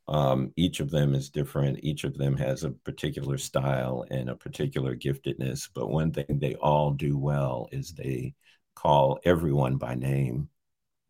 um, 0.09 0.53
each 0.55 0.79
of 0.79 0.89
them 0.89 1.15
is 1.15 1.29
different. 1.29 1.79
Each 1.83 2.05
of 2.05 2.17
them 2.17 2.37
has 2.37 2.63
a 2.63 2.71
particular 2.71 3.37
style 3.37 4.05
and 4.09 4.29
a 4.29 4.35
particular 4.35 4.95
giftedness. 4.95 5.69
But 5.73 5.89
one 5.89 6.11
thing 6.11 6.39
they 6.39 6.55
all 6.55 6.91
do 6.91 7.17
well 7.17 7.67
is 7.71 7.91
they 7.91 8.35
call 8.75 9.19
everyone 9.25 9.75
by 9.77 9.95
name. 9.95 10.49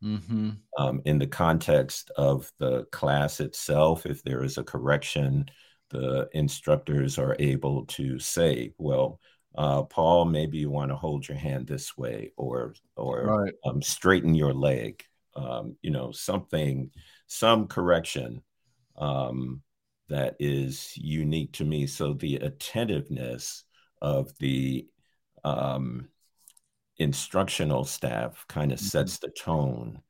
Mm-hmm. 0.03 0.51
Um, 0.77 1.01
in 1.05 1.17
the 1.17 1.27
context 1.27 2.11
of 2.17 2.51
the 2.59 2.85
class 2.91 3.39
itself, 3.39 4.05
if 4.05 4.23
there 4.23 4.43
is 4.43 4.57
a 4.57 4.63
correction, 4.63 5.49
the 5.89 6.29
instructors 6.33 7.17
are 7.17 7.35
able 7.39 7.85
to 7.85 8.19
say, 8.19 8.73
well, 8.77 9.19
uh, 9.57 9.83
Paul, 9.83 10.25
maybe 10.25 10.59
you 10.59 10.69
want 10.69 10.91
to 10.91 10.95
hold 10.95 11.27
your 11.27 11.37
hand 11.37 11.65
this 11.65 11.97
way, 11.97 12.31
or 12.37 12.75
or 12.95 13.23
right. 13.23 13.53
um, 13.65 13.81
straighten 13.81 14.35
your 14.35 14.53
leg. 14.53 15.03
Um, 15.35 15.75
you 15.83 15.91
know, 15.91 16.11
something, 16.11 16.89
some 17.27 17.67
correction 17.67 18.41
um, 18.97 19.61
that 20.09 20.35
is 20.39 20.93
unique 20.97 21.53
to 21.53 21.65
me. 21.65 21.85
So 21.85 22.13
the 22.13 22.37
attentiveness 22.37 23.63
of 24.01 24.35
the 24.39 24.87
um, 25.43 26.07
instructional 26.99 27.83
staff 27.83 28.45
kind 28.47 28.71
of 28.71 28.79
mm-hmm. 28.79 28.87
sets 28.87 29.19
the 29.19 29.29
tone 29.29 30.01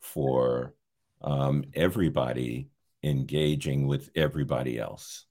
for 0.00 0.74
um, 1.22 1.64
everybody 1.74 2.68
engaging 3.02 3.86
with 3.86 4.10
everybody 4.14 4.78
else. 4.78 5.26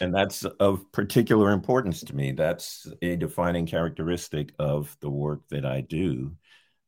And 0.00 0.14
that's 0.14 0.44
of 0.44 0.90
particular 0.92 1.50
importance 1.50 2.02
to 2.04 2.14
me. 2.14 2.32
That's 2.32 2.86
a 3.02 3.16
defining 3.16 3.66
characteristic 3.66 4.52
of 4.58 4.96
the 5.00 5.10
work 5.10 5.40
that 5.48 5.66
I 5.66 5.80
do 5.80 6.36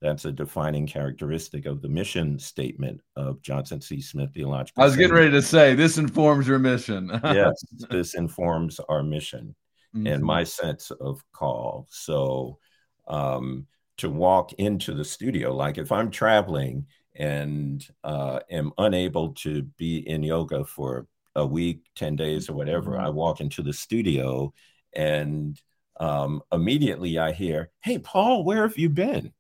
that's 0.03 0.27
a 0.27 0.33
defining 0.33 0.87
characteristic 0.87 1.65
of 1.67 1.81
the 1.81 1.89
mission 1.89 2.39
statement 2.39 3.01
of 3.17 3.41
Johnson 3.41 3.81
C. 3.81 4.01
Smith 4.01 4.31
Theological. 4.35 4.83
I 4.83 4.87
was 4.87 4.97
getting 4.97 5.15
ready 5.15 5.31
to 5.31 5.43
say 5.43 5.75
this 5.75 5.97
informs 5.97 6.47
your 6.47 6.59
mission. 6.59 7.11
yes, 7.25 7.55
this 7.89 8.15
informs 8.15 8.79
our 8.89 9.03
mission 9.03 9.55
mm-hmm. 9.95 10.07
and 10.07 10.23
my 10.23 10.45
sense 10.45 10.91
of 10.91 11.23
call. 11.33 11.87
So 11.91 12.59
um, 13.07 13.67
to 13.99 14.11
walk 14.11 14.53
into 14.55 14.95
the 14.95 15.05
studio, 15.05 15.55
like 15.55 15.79
if 15.79 15.93
I'm 15.93 16.11
traveling 16.11 16.87
and 17.15 17.87
uh, 18.05 18.41
am 18.51 18.73
unable 18.79 19.33
to 19.35 19.63
be 19.79 19.99
in 19.99 20.23
yoga 20.23 20.65
for 20.65 21.07
a 21.35 21.47
week, 21.47 21.81
10 21.97 22.17
days, 22.17 22.49
or 22.49 22.55
whatever, 22.55 22.93
mm-hmm. 22.93 23.07
I 23.07 23.11
walk 23.11 23.41
into 23.41 23.63
the 23.63 23.73
studio 23.73 24.53
and 24.95 25.61
um, 25.99 26.43
immediately 26.53 27.19
I 27.19 27.33
hear, 27.33 27.71
Hey, 27.81 27.99
Paul, 27.99 28.45
where 28.45 28.63
have 28.63 28.79
you 28.79 28.91
been? 28.91 29.33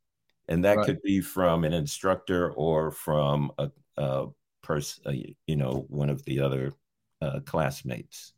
and 0.49 0.65
that 0.65 0.79
right. 0.79 0.87
could 0.87 1.03
be 1.03 1.21
from 1.21 1.65
an 1.65 1.73
instructor 1.73 2.53
or 2.53 2.91
from 2.91 3.51
a, 3.59 3.71
a 3.97 4.27
person, 4.63 5.35
you 5.47 5.57
know, 5.57 5.87
one 5.89 6.11
of 6.11 6.25
the 6.25 6.41
other 6.41 6.73
uh, 7.21 7.41
classmates. 7.45 8.33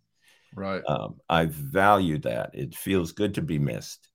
Right. 0.55 0.83
Um, 0.89 1.17
I 1.29 1.47
value 1.47 2.19
that. 2.19 2.51
It 2.55 2.75
feels 2.75 3.13
good 3.13 3.35
to 3.35 3.43
be 3.43 3.59
missed, 3.59 4.09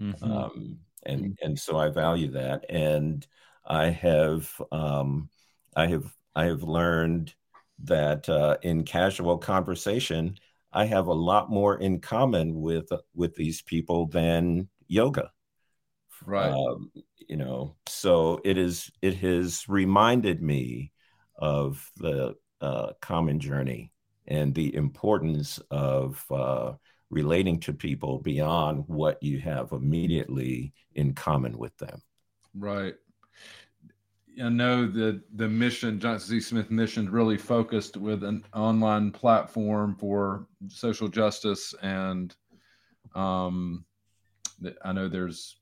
mm-hmm. 0.00 0.32
um, 0.32 0.78
and 1.04 1.20
mm-hmm. 1.20 1.46
and 1.46 1.58
so 1.58 1.76
I 1.76 1.88
value 1.88 2.32
that. 2.32 2.66
And 2.68 3.26
I 3.66 3.90
have 3.90 4.50
um, 4.72 5.28
I 5.76 5.86
have 5.88 6.14
I 6.34 6.44
have 6.44 6.62
learned 6.62 7.34
that 7.84 8.28
uh, 8.28 8.56
in 8.62 8.84
casual 8.84 9.38
conversation, 9.38 10.36
I 10.72 10.86
have 10.86 11.06
a 11.06 11.12
lot 11.12 11.50
more 11.50 11.78
in 11.78 12.00
common 12.00 12.60
with 12.60 12.90
with 13.14 13.34
these 13.34 13.62
people 13.62 14.06
than 14.06 14.68
yoga. 14.88 15.30
Right. 16.24 16.50
Um, 16.50 16.92
you 17.28 17.36
know, 17.36 17.76
so 17.86 18.40
it 18.44 18.58
is. 18.58 18.90
It 19.02 19.14
has 19.16 19.68
reminded 19.68 20.42
me 20.42 20.92
of 21.36 21.90
the 21.96 22.34
uh, 22.60 22.92
common 23.00 23.40
journey 23.40 23.92
and 24.26 24.54
the 24.54 24.74
importance 24.74 25.58
of 25.70 26.24
uh, 26.30 26.72
relating 27.10 27.58
to 27.60 27.72
people 27.72 28.18
beyond 28.18 28.84
what 28.86 29.22
you 29.22 29.38
have 29.38 29.72
immediately 29.72 30.72
in 30.94 31.12
common 31.12 31.58
with 31.58 31.76
them. 31.78 32.00
Right. 32.54 32.94
I 34.42 34.48
know 34.48 34.86
that 34.86 35.22
the 35.34 35.48
mission, 35.48 35.98
Johnson 36.00 36.28
C. 36.28 36.40
Smith 36.40 36.70
mission, 36.70 37.10
really 37.10 37.36
focused 37.36 37.96
with 37.96 38.22
an 38.22 38.44
online 38.54 39.10
platform 39.10 39.96
for 39.96 40.46
social 40.68 41.08
justice, 41.08 41.74
and 41.82 42.34
um, 43.14 43.84
I 44.82 44.92
know 44.92 45.08
there's 45.08 45.56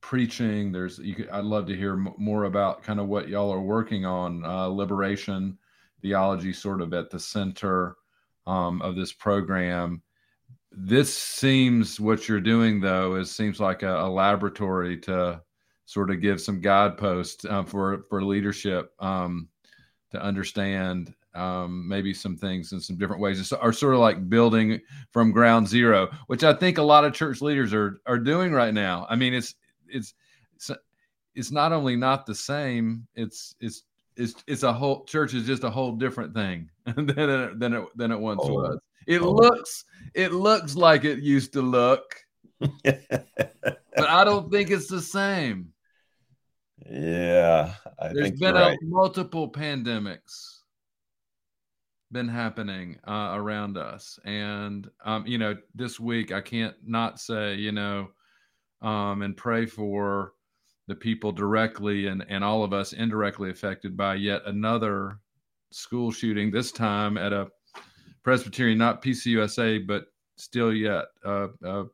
preaching. 0.00 0.72
There's 0.72 0.98
could, 0.98 1.28
I'd 1.30 1.44
love 1.44 1.66
to 1.66 1.76
hear 1.76 1.96
more 1.96 2.44
about 2.44 2.82
kind 2.82 2.98
of 2.98 3.08
what 3.08 3.28
y'all 3.28 3.52
are 3.52 3.60
working 3.60 4.04
on. 4.04 4.44
Uh, 4.44 4.66
liberation 4.66 5.58
theology, 6.00 6.52
sort 6.52 6.80
of 6.80 6.92
at 6.92 7.10
the 7.10 7.20
center 7.20 7.96
um, 8.46 8.82
of 8.82 8.96
this 8.96 9.12
program. 9.12 10.02
This 10.74 11.14
seems 11.14 12.00
what 12.00 12.28
you're 12.28 12.40
doing 12.40 12.80
though 12.80 13.16
is 13.16 13.30
seems 13.30 13.60
like 13.60 13.82
a, 13.82 14.00
a 14.02 14.08
laboratory 14.08 14.98
to 15.00 15.42
sort 15.84 16.10
of 16.10 16.20
give 16.20 16.40
some 16.40 16.60
guideposts 16.60 17.44
uh, 17.44 17.64
for 17.64 18.04
for 18.08 18.24
leadership 18.24 18.92
um, 18.98 19.48
to 20.10 20.22
understand 20.22 21.14
um, 21.34 21.86
maybe 21.88 22.14
some 22.14 22.36
things 22.36 22.72
in 22.72 22.80
some 22.80 22.96
different 22.96 23.20
ways. 23.20 23.40
It's, 23.40 23.52
are 23.52 23.72
sort 23.72 23.94
of 23.94 24.00
like 24.00 24.28
building 24.28 24.80
from 25.10 25.32
ground 25.32 25.66
zero 25.68 26.10
which 26.26 26.44
i 26.44 26.52
think 26.52 26.78
a 26.78 26.82
lot 26.82 27.04
of 27.04 27.12
church 27.12 27.40
leaders 27.40 27.74
are 27.74 28.00
are 28.06 28.18
doing 28.18 28.52
right 28.52 28.74
now. 28.74 29.06
I 29.10 29.16
mean 29.16 29.34
it's 29.34 29.54
it's 29.88 30.14
it's, 30.54 30.70
it's 31.34 31.50
not 31.50 31.72
only 31.72 31.96
not 31.96 32.24
the 32.24 32.34
same 32.34 33.06
it's 33.14 33.54
it's 33.60 33.84
it's 34.16 34.42
it's 34.46 34.62
a 34.62 34.72
whole 34.72 35.04
church 35.04 35.34
is 35.34 35.46
just 35.46 35.64
a 35.64 35.70
whole 35.70 35.92
different 35.92 36.34
thing 36.34 36.70
than 36.86 37.10
it, 37.10 37.58
than 37.58 37.74
it 37.74 37.84
than 37.96 38.12
it 38.12 38.18
once 38.18 38.40
oh. 38.42 38.52
was 38.54 38.78
it 39.06 39.20
oh. 39.20 39.30
looks 39.30 39.84
it 40.14 40.32
looks 40.32 40.74
like 40.76 41.04
it 41.04 41.20
used 41.20 41.52
to 41.52 41.62
look 41.62 42.16
but 42.84 43.76
i 43.96 44.24
don't 44.24 44.50
think 44.50 44.70
it's 44.70 44.88
the 44.88 45.00
same 45.00 45.68
yeah 46.90 47.74
I 47.98 48.12
there's 48.12 48.32
been 48.32 48.54
right. 48.54 48.78
multiple 48.82 49.50
pandemics 49.50 50.58
been 52.10 52.28
happening 52.28 52.98
uh, 53.08 53.30
around 53.32 53.78
us 53.78 54.18
and 54.24 54.88
um, 55.04 55.26
you 55.26 55.38
know 55.38 55.56
this 55.74 55.98
week 55.98 56.30
i 56.30 56.40
can't 56.40 56.74
not 56.84 57.18
say 57.18 57.54
you 57.54 57.72
know 57.72 58.08
um, 58.82 59.22
and 59.22 59.36
pray 59.36 59.64
for 59.64 60.32
the 60.88 60.94
people 60.94 61.32
directly 61.32 62.08
and, 62.08 62.24
and 62.28 62.44
all 62.44 62.64
of 62.64 62.72
us 62.72 62.92
indirectly 62.92 63.50
affected 63.50 63.96
by 63.96 64.14
yet 64.14 64.42
another 64.46 65.18
school 65.70 66.10
shooting, 66.10 66.50
this 66.50 66.72
time 66.72 67.16
at 67.16 67.32
a 67.32 67.48
Presbyterian, 68.22 68.78
not 68.78 69.02
PCUSA, 69.02 69.86
but 69.86 70.06
still 70.36 70.72
yet 70.72 71.06
uh, 71.24 71.48
uh, 71.64 71.84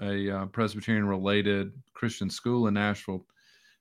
a 0.00 0.30
uh, 0.30 0.46
Presbyterian 0.46 1.06
related 1.06 1.72
Christian 1.92 2.30
school 2.30 2.66
in 2.66 2.74
Nashville, 2.74 3.26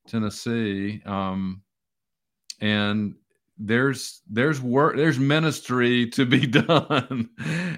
Tennessee. 0.07 1.01
Um, 1.05 1.61
and 2.61 3.15
there's 3.57 4.21
there's 4.29 4.61
work 4.61 4.95
there's 4.95 5.19
ministry 5.19 6.09
to 6.11 6.25
be 6.25 6.45
done. 6.45 7.29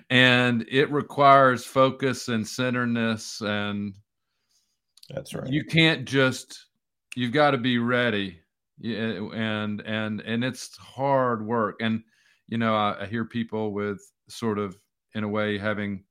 And 0.09 0.65
it 0.69 0.91
requires 0.91 1.65
focus 1.65 2.27
and 2.27 2.47
centeredness 2.47 3.41
and 3.41 3.95
that's 5.09 5.33
right. 5.33 5.51
you 5.51 5.65
can't 5.65 6.05
just 6.05 6.67
you've 7.15 7.33
got 7.33 7.51
to 7.51 7.57
be 7.57 7.77
ready. 7.77 8.39
And 8.83 9.81
and 9.81 10.21
and 10.21 10.43
it's 10.43 10.75
hard 10.77 11.45
work. 11.45 11.77
And 11.81 12.03
you 12.47 12.57
know 12.57 12.75
I, 12.75 13.03
I 13.03 13.05
hear 13.05 13.25
people 13.25 13.71
with 13.71 14.01
sort 14.27 14.59
of 14.59 14.77
in 15.13 15.23
a 15.23 15.27
way 15.27 15.57
having 15.57 16.03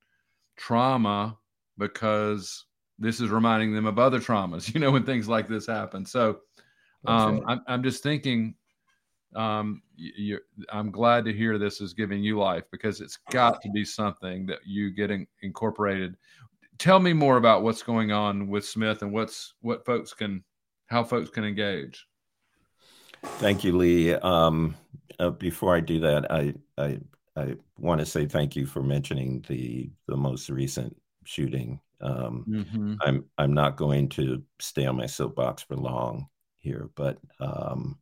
trauma 0.56 1.38
because 1.78 2.66
this 2.98 3.20
is 3.20 3.30
reminding 3.30 3.74
them 3.74 3.86
of 3.86 3.98
other 3.98 4.20
traumas, 4.20 4.72
you 4.74 4.78
know, 4.78 4.90
when 4.92 5.04
things 5.04 5.28
like 5.28 5.48
this 5.48 5.66
happen. 5.66 6.04
So 6.04 6.40
um. 7.06 7.42
I'm, 7.48 7.62
I'm 7.66 7.82
just 7.82 8.02
thinking, 8.02 8.54
um, 9.34 9.82
you're, 9.96 10.42
I'm 10.70 10.90
glad 10.90 11.24
to 11.24 11.32
hear 11.32 11.56
this 11.56 11.80
is 11.80 11.94
giving 11.94 12.22
you 12.22 12.38
life 12.38 12.64
because 12.70 13.00
it's 13.00 13.18
got 13.30 13.62
to 13.62 13.70
be 13.70 13.84
something 13.84 14.44
that 14.46 14.58
you 14.66 14.90
get 14.90 15.10
in, 15.10 15.26
incorporated. 15.42 16.16
Tell 16.78 17.00
me 17.00 17.12
more 17.12 17.36
about 17.36 17.62
what's 17.62 17.82
going 17.82 18.12
on 18.12 18.48
with 18.48 18.66
Smith 18.66 19.02
and 19.02 19.12
what's 19.12 19.54
what 19.60 19.84
folks 19.86 20.12
can, 20.12 20.44
how 20.86 21.04
folks 21.04 21.30
can 21.30 21.44
engage. 21.44 22.06
Thank 23.22 23.64
you, 23.64 23.76
Lee. 23.76 24.14
Um, 24.14 24.76
uh, 25.18 25.30
before 25.30 25.76
I 25.76 25.80
do 25.80 26.00
that, 26.00 26.30
I, 26.30 26.54
I 26.78 26.98
I 27.36 27.54
want 27.78 28.00
to 28.00 28.06
say 28.06 28.26
thank 28.26 28.56
you 28.56 28.66
for 28.66 28.82
mentioning 28.82 29.44
the 29.48 29.90
the 30.08 30.16
most 30.16 30.50
recent 30.50 30.96
shooting. 31.24 31.80
Um, 32.00 32.44
mm-hmm. 32.48 32.94
I'm 33.00 33.24
I'm 33.38 33.54
not 33.54 33.76
going 33.76 34.08
to 34.10 34.42
stay 34.58 34.86
on 34.86 34.96
my 34.96 35.06
soapbox 35.06 35.62
for 35.62 35.76
long 35.76 36.28
here, 36.58 36.90
but 36.94 37.18
um, 37.38 37.98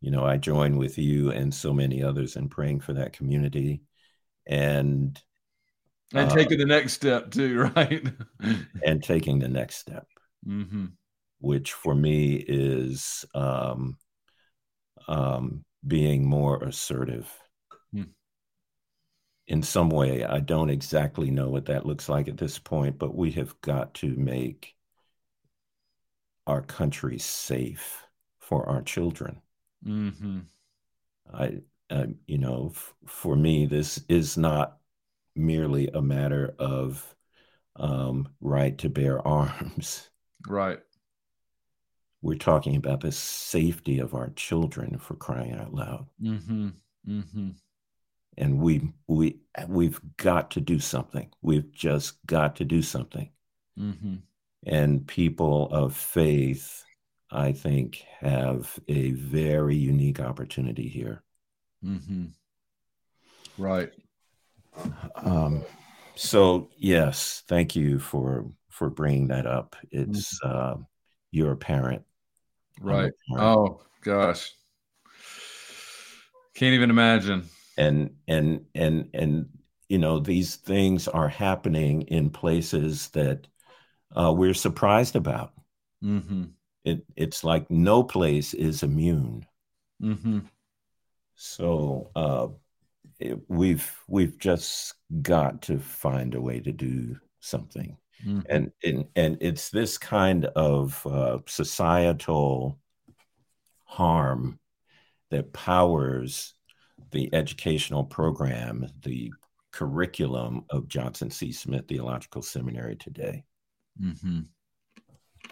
you 0.00 0.10
know 0.10 0.24
I 0.24 0.36
join 0.36 0.76
with 0.76 0.98
you 0.98 1.30
and 1.30 1.52
so 1.52 1.72
many 1.72 2.02
others 2.02 2.36
in 2.36 2.48
praying 2.48 2.80
for 2.80 2.92
that 2.94 3.12
community, 3.12 3.82
and 4.46 5.20
and 6.14 6.30
uh, 6.30 6.34
taking 6.34 6.58
the 6.58 6.66
next 6.66 6.92
step 6.92 7.30
too, 7.30 7.62
right? 7.76 8.06
and 8.84 9.02
taking 9.02 9.38
the 9.38 9.48
next 9.48 9.76
step, 9.76 10.06
mm-hmm. 10.46 10.86
which 11.40 11.72
for 11.72 11.94
me 11.94 12.34
is 12.36 13.24
um, 13.34 13.96
um, 15.08 15.64
being 15.86 16.24
more 16.26 16.62
assertive 16.62 17.30
in 19.46 19.62
some 19.62 19.90
way. 19.90 20.24
I 20.24 20.40
don't 20.40 20.70
exactly 20.70 21.30
know 21.30 21.48
what 21.48 21.66
that 21.66 21.86
looks 21.86 22.08
like 22.08 22.28
at 22.28 22.38
this 22.38 22.58
point, 22.58 22.98
but 22.98 23.14
we 23.14 23.30
have 23.32 23.60
got 23.60 23.94
to 23.94 24.08
make 24.16 24.74
our 26.46 26.62
country 26.62 27.18
safe 27.18 28.06
for 28.38 28.68
our 28.68 28.82
children. 28.82 29.40
Mm-hmm. 29.86 30.40
I, 31.32 31.58
I, 31.90 32.06
you 32.26 32.38
know, 32.38 32.72
f- 32.74 32.94
for 33.06 33.36
me, 33.36 33.66
this 33.66 34.02
is 34.08 34.36
not 34.36 34.78
merely 35.36 35.88
a 35.88 36.02
matter 36.02 36.54
of 36.58 37.14
um, 37.76 38.28
right 38.40 38.76
to 38.78 38.88
bear 38.88 39.26
arms. 39.26 40.08
Right. 40.46 40.80
We're 42.22 42.38
talking 42.38 42.76
about 42.76 43.00
the 43.00 43.12
safety 43.12 43.98
of 43.98 44.14
our 44.14 44.30
children 44.30 44.98
for 44.98 45.14
crying 45.16 45.54
out 45.54 45.74
loud. 45.74 46.06
Mm-hmm. 46.22 46.68
Mm-hmm 47.08 47.50
and 48.38 48.58
we 48.58 48.92
we 49.06 49.38
we've 49.68 50.00
got 50.16 50.50
to 50.52 50.60
do 50.60 50.78
something. 50.78 51.30
We've 51.42 51.70
just 51.72 52.24
got 52.26 52.56
to 52.56 52.64
do 52.64 52.82
something. 52.82 53.30
Mm-hmm. 53.78 54.16
And 54.66 55.06
people 55.06 55.68
of 55.70 55.94
faith, 55.94 56.84
I 57.30 57.52
think, 57.52 58.04
have 58.20 58.78
a 58.88 59.10
very 59.12 59.76
unique 59.76 60.20
opportunity 60.20 60.88
here. 60.88 61.22
Mm-hmm. 61.84 62.26
Right. 63.58 63.92
Um, 65.16 65.64
so 66.14 66.70
yes, 66.78 67.42
thank 67.48 67.76
you 67.76 67.98
for 67.98 68.46
for 68.70 68.88
bringing 68.88 69.28
that 69.28 69.46
up. 69.46 69.76
It's 69.90 70.40
mm-hmm. 70.42 70.80
uh, 70.80 70.84
you're 71.30 71.52
a 71.52 71.56
parent, 71.56 72.02
right? 72.82 73.12
Oh 73.36 73.80
gosh, 74.02 74.52
can't 76.54 76.74
even 76.74 76.90
imagine 76.90 77.48
and 77.76 78.10
and 78.28 78.64
and 78.74 79.08
and 79.14 79.48
you 79.88 79.98
know 79.98 80.18
these 80.18 80.56
things 80.56 81.08
are 81.08 81.28
happening 81.28 82.02
in 82.02 82.30
places 82.30 83.08
that 83.10 83.46
uh, 84.16 84.32
we're 84.32 84.54
surprised 84.54 85.16
about. 85.16 85.52
Mm-hmm. 86.02 86.44
It, 86.84 87.04
it's 87.16 87.44
like 87.44 87.70
no 87.70 88.02
place 88.02 88.54
is 88.54 88.82
immune. 88.82 89.46
Mm-hmm. 90.02 90.40
So 91.34 92.10
uh, 92.16 92.48
it, 93.20 93.38
we've 93.48 93.90
we've 94.08 94.38
just 94.38 94.94
got 95.22 95.62
to 95.62 95.78
find 95.78 96.34
a 96.34 96.40
way 96.40 96.60
to 96.60 96.72
do 96.72 97.16
something, 97.40 97.96
mm-hmm. 98.26 98.40
and, 98.48 98.72
and 98.82 99.04
and 99.16 99.38
it's 99.40 99.70
this 99.70 99.98
kind 99.98 100.46
of 100.46 101.06
uh, 101.06 101.38
societal 101.46 102.78
harm 103.84 104.58
that 105.30 105.52
powers 105.52 106.54
the 107.10 107.32
educational 107.34 108.04
program, 108.04 108.86
the 109.02 109.32
curriculum 109.70 110.64
of 110.70 110.88
Johnson 110.88 111.30
C. 111.30 111.52
Smith 111.52 111.86
Theological 111.88 112.42
Seminary 112.42 112.96
today. 112.96 113.44
Mm-hmm. 114.00 114.40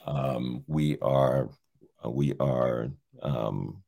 Um, 0.06 0.64
we 0.66 0.98
are 1.00 1.50
we 2.04 2.34
are 2.40 2.90
um, 3.22 3.82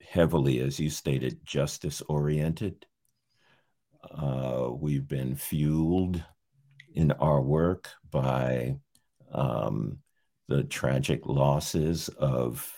heavily, 0.00 0.60
as 0.60 0.78
you 0.80 0.90
stated, 0.90 1.44
justice 1.44 2.02
oriented. 2.08 2.86
Uh, 4.10 4.70
we've 4.72 5.06
been 5.06 5.36
fueled 5.36 6.22
in 6.94 7.12
our 7.12 7.40
work 7.40 7.90
by 8.10 8.76
um, 9.32 9.98
the 10.48 10.64
tragic 10.64 11.26
losses 11.26 12.08
of 12.10 12.70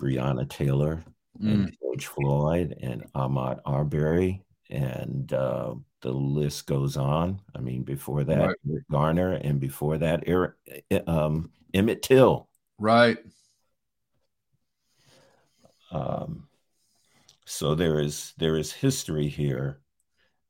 Breonna 0.00 0.48
Taylor 0.48 1.04
mm. 1.40 1.52
and 1.52 1.76
George 1.80 2.06
Floyd 2.06 2.76
and 2.80 3.04
Ahmaud 3.14 3.60
Arbery, 3.64 4.44
and 4.70 5.32
uh, 5.32 5.74
the 6.02 6.12
list 6.12 6.66
goes 6.66 6.96
on. 6.96 7.40
I 7.54 7.60
mean, 7.60 7.82
before 7.82 8.24
that, 8.24 8.46
right. 8.48 8.82
Garner, 8.90 9.32
and 9.32 9.58
before 9.58 9.98
that, 9.98 10.24
Eric, 10.26 10.52
eh, 10.90 11.00
um, 11.06 11.50
Emmett 11.74 12.02
Till. 12.02 12.48
Right. 12.78 13.18
Um, 15.90 16.48
so 17.44 17.74
there 17.74 17.98
is 17.98 18.34
there 18.36 18.56
is 18.56 18.72
history 18.72 19.28
here 19.28 19.80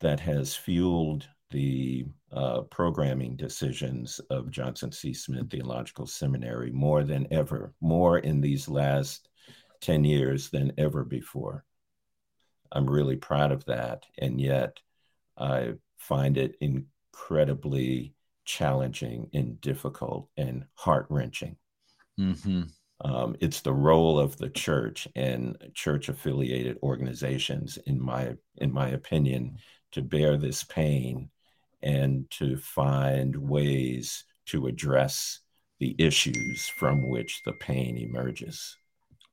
that 0.01 0.21
has 0.21 0.55
fueled 0.55 1.29
the 1.51 2.07
uh, 2.33 2.63
programming 2.63 3.37
decisions 3.37 4.21
of 4.31 4.51
Johnson 4.51 4.93
C. 4.93 5.15
Smith 5.15 5.51
Theological 5.51 6.07
Seminary 6.07 6.71
more 6.71 7.03
than 7.03 7.27
ever, 7.31 7.73
more 7.81 8.19
in 8.19 8.41
these 8.41 8.69
last 8.69 9.29
10 9.81 10.05
years 10.05 10.51
than 10.51 10.73
ever 10.79 11.05
before. 11.05 11.65
I'm 12.71 12.89
really 12.89 13.17
proud 13.17 13.53
of 13.53 13.65
that. 13.67 14.05
And 14.19 14.41
yet 14.41 14.79
I 15.39 15.75
find 15.97 16.37
it 16.37 16.57
incredibly 16.61 18.15
challenging 18.45 19.31
and 19.33 19.61
difficult 19.61 20.29
and 20.37 20.65
heart 20.75 21.07
wrenching. 21.09 21.57
Mm-hmm. 22.19 22.63
Um, 23.01 23.37
it's 23.41 23.61
the 23.61 23.73
role 23.73 24.19
of 24.19 24.37
the 24.39 24.51
church 24.51 25.07
and 25.15 25.57
church 25.73 26.09
affiliated 26.09 26.79
organizations, 26.83 27.79
in 27.87 28.03
my 28.03 28.35
in 28.57 28.73
my 28.73 28.89
opinion, 28.89 29.59
to 29.93 30.03
bear 30.03 30.37
this 30.37 30.65
pain 30.65 31.31
and 31.83 32.29
to 32.31 32.57
find 32.57 33.37
ways 33.37 34.25
to 34.47 34.67
address 34.67 35.41
the 35.79 35.95
issues 35.99 36.69
from 36.69 37.09
which 37.09 37.43
the 37.45 37.53
pain 37.53 37.97
emerges. 37.97 38.77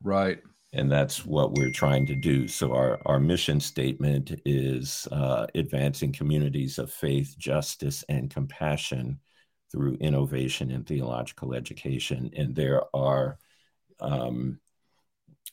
Right. 0.03 0.39
And 0.73 0.91
that's 0.91 1.25
what 1.25 1.53
we're 1.53 1.71
trying 1.71 2.05
to 2.07 2.15
do. 2.15 2.47
So, 2.47 2.73
our, 2.73 2.99
our 3.05 3.19
mission 3.19 3.59
statement 3.59 4.41
is 4.43 5.07
uh, 5.11 5.47
advancing 5.55 6.11
communities 6.11 6.77
of 6.77 6.91
faith, 6.91 7.35
justice, 7.37 8.03
and 8.09 8.29
compassion 8.29 9.19
through 9.71 9.95
innovation 10.01 10.71
in 10.71 10.83
theological 10.83 11.53
education. 11.53 12.29
And 12.35 12.53
there 12.53 12.83
are 12.93 13.37
um, 14.01 14.59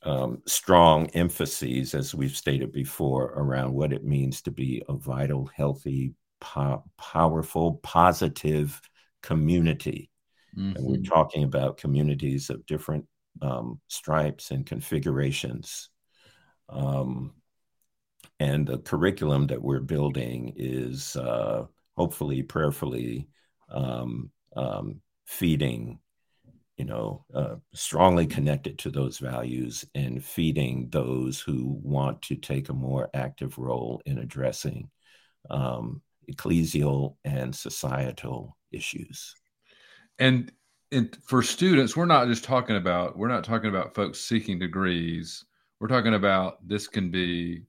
um, 0.02 0.42
strong 0.46 1.06
emphases, 1.10 1.94
as 1.94 2.14
we've 2.14 2.36
stated 2.36 2.72
before, 2.72 3.26
around 3.36 3.72
what 3.72 3.92
it 3.92 4.04
means 4.04 4.42
to 4.42 4.50
be 4.50 4.82
a 4.88 4.94
vital, 4.94 5.46
healthy, 5.54 6.14
po- 6.42 6.84
powerful, 6.98 7.74
positive 7.82 8.80
community. 9.22 10.10
Mm-hmm. 10.56 10.76
And 10.76 10.84
we're 10.84 10.96
mm-hmm. 10.96 11.12
talking 11.12 11.44
about 11.44 11.78
communities 11.78 12.50
of 12.50 12.66
different 12.66 13.06
um, 13.40 13.80
stripes 13.88 14.50
and 14.50 14.66
configurations. 14.66 15.88
Um, 16.68 17.32
and 18.40 18.66
the 18.66 18.78
curriculum 18.78 19.46
that 19.46 19.62
we're 19.62 19.80
building 19.80 20.52
is 20.56 21.16
uh, 21.16 21.64
hopefully 21.96 22.42
prayerfully 22.42 23.28
um, 23.70 24.30
um, 24.56 25.00
feeding 25.26 25.98
you 26.76 26.84
know 26.84 27.24
uh, 27.34 27.56
strongly 27.74 28.26
connected 28.26 28.78
to 28.78 28.90
those 28.90 29.18
values 29.18 29.84
and 29.94 30.24
feeding 30.24 30.88
those 30.90 31.38
who 31.38 31.78
want 31.82 32.20
to 32.22 32.34
take 32.34 32.68
a 32.68 32.74
more 32.74 33.08
active 33.14 33.58
role 33.58 34.00
in 34.06 34.18
addressing 34.18 34.90
um, 35.50 36.00
ecclesial 36.30 37.16
and 37.24 37.54
societal 37.54 38.56
issues. 38.70 39.34
And 40.18 40.52
and 40.90 41.16
for 41.24 41.42
students 41.42 41.96
we're 41.96 42.04
not 42.04 42.28
just 42.28 42.44
talking 42.44 42.76
about 42.76 43.16
we're 43.16 43.28
not 43.28 43.44
talking 43.44 43.70
about 43.70 43.94
folks 43.94 44.20
seeking 44.20 44.58
degrees. 44.58 45.44
We're 45.80 45.88
talking 45.88 46.14
about 46.14 46.66
this 46.66 46.86
can 46.86 47.10
be 47.10 47.62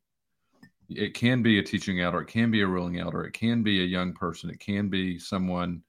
it 0.90 1.14
can 1.14 1.42
be 1.42 1.60
a 1.60 1.64
teaching 1.64 2.02
elder 2.02 2.22
it 2.22 2.28
can 2.28 2.52
be 2.52 2.62
a 2.62 2.68
ruling 2.68 3.00
elder 3.00 3.24
it 3.24 3.32
can 3.32 3.64
be 3.64 3.82
a 3.82 3.86
young 3.86 4.14
person 4.14 4.50
it 4.50 4.60
can 4.60 4.90
be 4.90 5.18
someone 5.18 5.82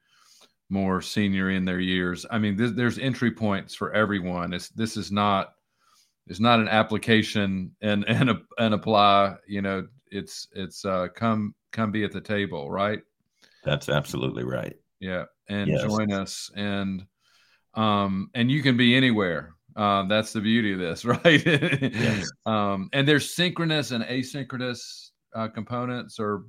more 0.70 1.03
senior 1.03 1.50
in 1.50 1.64
their 1.64 1.81
years. 1.81 2.24
I 2.31 2.38
mean 2.38 2.57
th- 2.57 2.74
there's 2.74 2.98
entry 2.98 3.31
points 3.31 3.74
for 3.74 3.92
everyone. 3.92 4.53
It's 4.53 4.70
this 4.70 4.96
is 4.96 5.12
not 5.12 5.55
it's 6.27 6.40
not 6.40 6.61
an 6.61 6.68
application 6.68 7.74
and 7.83 8.05
and 8.09 8.40
and 8.59 8.74
apply 8.74 9.37
you 9.46 9.61
know 9.61 9.87
it's 10.14 10.48
it's 10.53 10.85
uh 10.85 11.09
come 11.14 11.55
come 11.72 11.90
be 11.90 12.05
at 12.05 12.12
the 12.12 12.20
table 12.20 12.70
right 12.70 13.00
that's 13.64 13.88
absolutely 13.88 14.44
right 14.44 14.77
yeah 15.00 15.24
and 15.48 15.68
yes. 15.68 15.83
join 15.83 16.12
us 16.12 16.50
and 16.57 17.05
um 17.74 18.31
and 18.35 18.50
you 18.50 18.62
can 18.62 18.77
be 18.77 18.94
anywhere 18.94 19.55
uh, 19.77 20.05
that's 20.07 20.33
the 20.33 20.40
beauty 20.40 20.72
of 20.72 20.79
this, 20.79 21.05
right? 21.24 21.44
yes. 21.44 22.31
um, 22.46 22.88
and 22.92 23.07
there's 23.07 23.35
synchronous 23.35 23.90
and 23.90 24.05
asynchronous 24.05 25.11
uh, 25.35 25.48
components, 25.48 26.18
or 26.18 26.44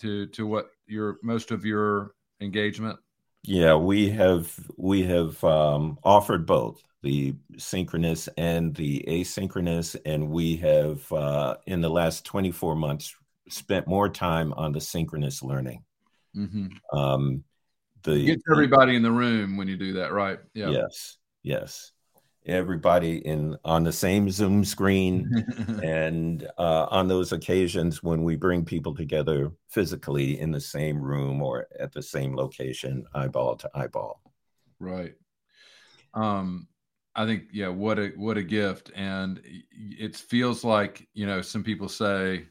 to 0.00 0.26
to 0.28 0.46
what 0.46 0.70
your 0.86 1.18
most 1.22 1.50
of 1.50 1.64
your 1.64 2.12
engagement. 2.40 2.98
Yeah, 3.42 3.74
we 3.74 4.08
have 4.10 4.52
we 4.76 5.02
have 5.04 5.42
um, 5.44 5.98
offered 6.02 6.46
both 6.46 6.82
the 7.06 7.34
synchronous 7.56 8.28
and 8.36 8.74
the 8.74 9.04
asynchronous, 9.06 9.96
and 10.04 10.28
we 10.28 10.56
have 10.56 11.10
uh, 11.12 11.56
in 11.66 11.80
the 11.80 11.88
last 11.88 12.24
24 12.24 12.74
months 12.74 13.14
spent 13.48 13.86
more 13.86 14.08
time 14.08 14.52
on 14.54 14.72
the 14.72 14.80
synchronous 14.80 15.40
learning. 15.42 15.84
Mm-hmm. 16.36 16.98
Um, 16.98 17.44
the 18.02 18.24
get 18.24 18.40
everybody 18.50 18.96
in 18.96 19.02
the 19.02 19.12
room 19.12 19.56
when 19.56 19.68
you 19.68 19.76
do 19.76 19.94
that, 19.94 20.12
right? 20.12 20.38
Yeah. 20.52 20.70
Yes. 20.70 21.18
Yes 21.42 21.92
everybody 22.46 23.18
in 23.26 23.56
on 23.64 23.82
the 23.84 23.92
same 23.92 24.30
Zoom 24.30 24.64
screen, 24.64 25.44
and 25.82 26.46
uh, 26.58 26.86
on 26.90 27.08
those 27.08 27.32
occasions 27.32 28.02
when 28.02 28.22
we 28.22 28.36
bring 28.36 28.64
people 28.64 28.94
together 28.94 29.52
physically 29.68 30.38
in 30.40 30.50
the 30.50 30.60
same 30.60 31.00
room 31.00 31.42
or 31.42 31.66
at 31.78 31.92
the 31.92 32.02
same 32.02 32.36
location, 32.36 33.04
eyeball 33.14 33.56
to 33.56 33.70
eyeball. 33.74 34.20
Right. 34.78 35.14
Um, 36.14 36.68
I 37.16 37.26
think 37.26 37.44
yeah, 37.52 37.68
what 37.68 37.98
a 37.98 38.08
what 38.16 38.36
a 38.36 38.42
gift, 38.42 38.92
and 38.94 39.40
it 39.72 40.14
feels 40.16 40.64
like 40.64 41.08
you 41.14 41.26
know 41.26 41.42
some 41.42 41.64
people 41.64 41.88
say. 41.88 42.46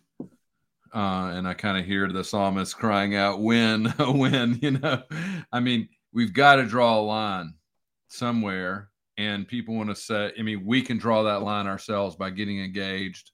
Uh, 0.94 1.34
and 1.36 1.46
I 1.46 1.54
kind 1.54 1.78
of 1.78 1.86
hear 1.86 2.08
the 2.08 2.24
psalmist 2.24 2.78
crying 2.78 3.16
out, 3.16 3.42
"When, 3.42 3.86
when?" 4.00 4.60
You 4.62 4.72
know, 4.72 5.04
I 5.52 5.60
mean, 5.60 5.90
we've 6.14 6.34
got 6.34 6.56
to 6.56 6.66
draw 6.66 6.98
a 6.98 7.02
line 7.02 7.54
somewhere 8.08 8.90
and 9.18 9.48
people 9.48 9.76
want 9.76 9.90
to 9.90 9.96
say 9.96 10.32
i 10.38 10.42
mean 10.42 10.66
we 10.66 10.82
can 10.82 10.98
draw 10.98 11.24
that 11.24 11.42
line 11.42 11.68
ourselves 11.68 12.16
by 12.16 12.30
getting 12.30 12.64
engaged 12.64 13.32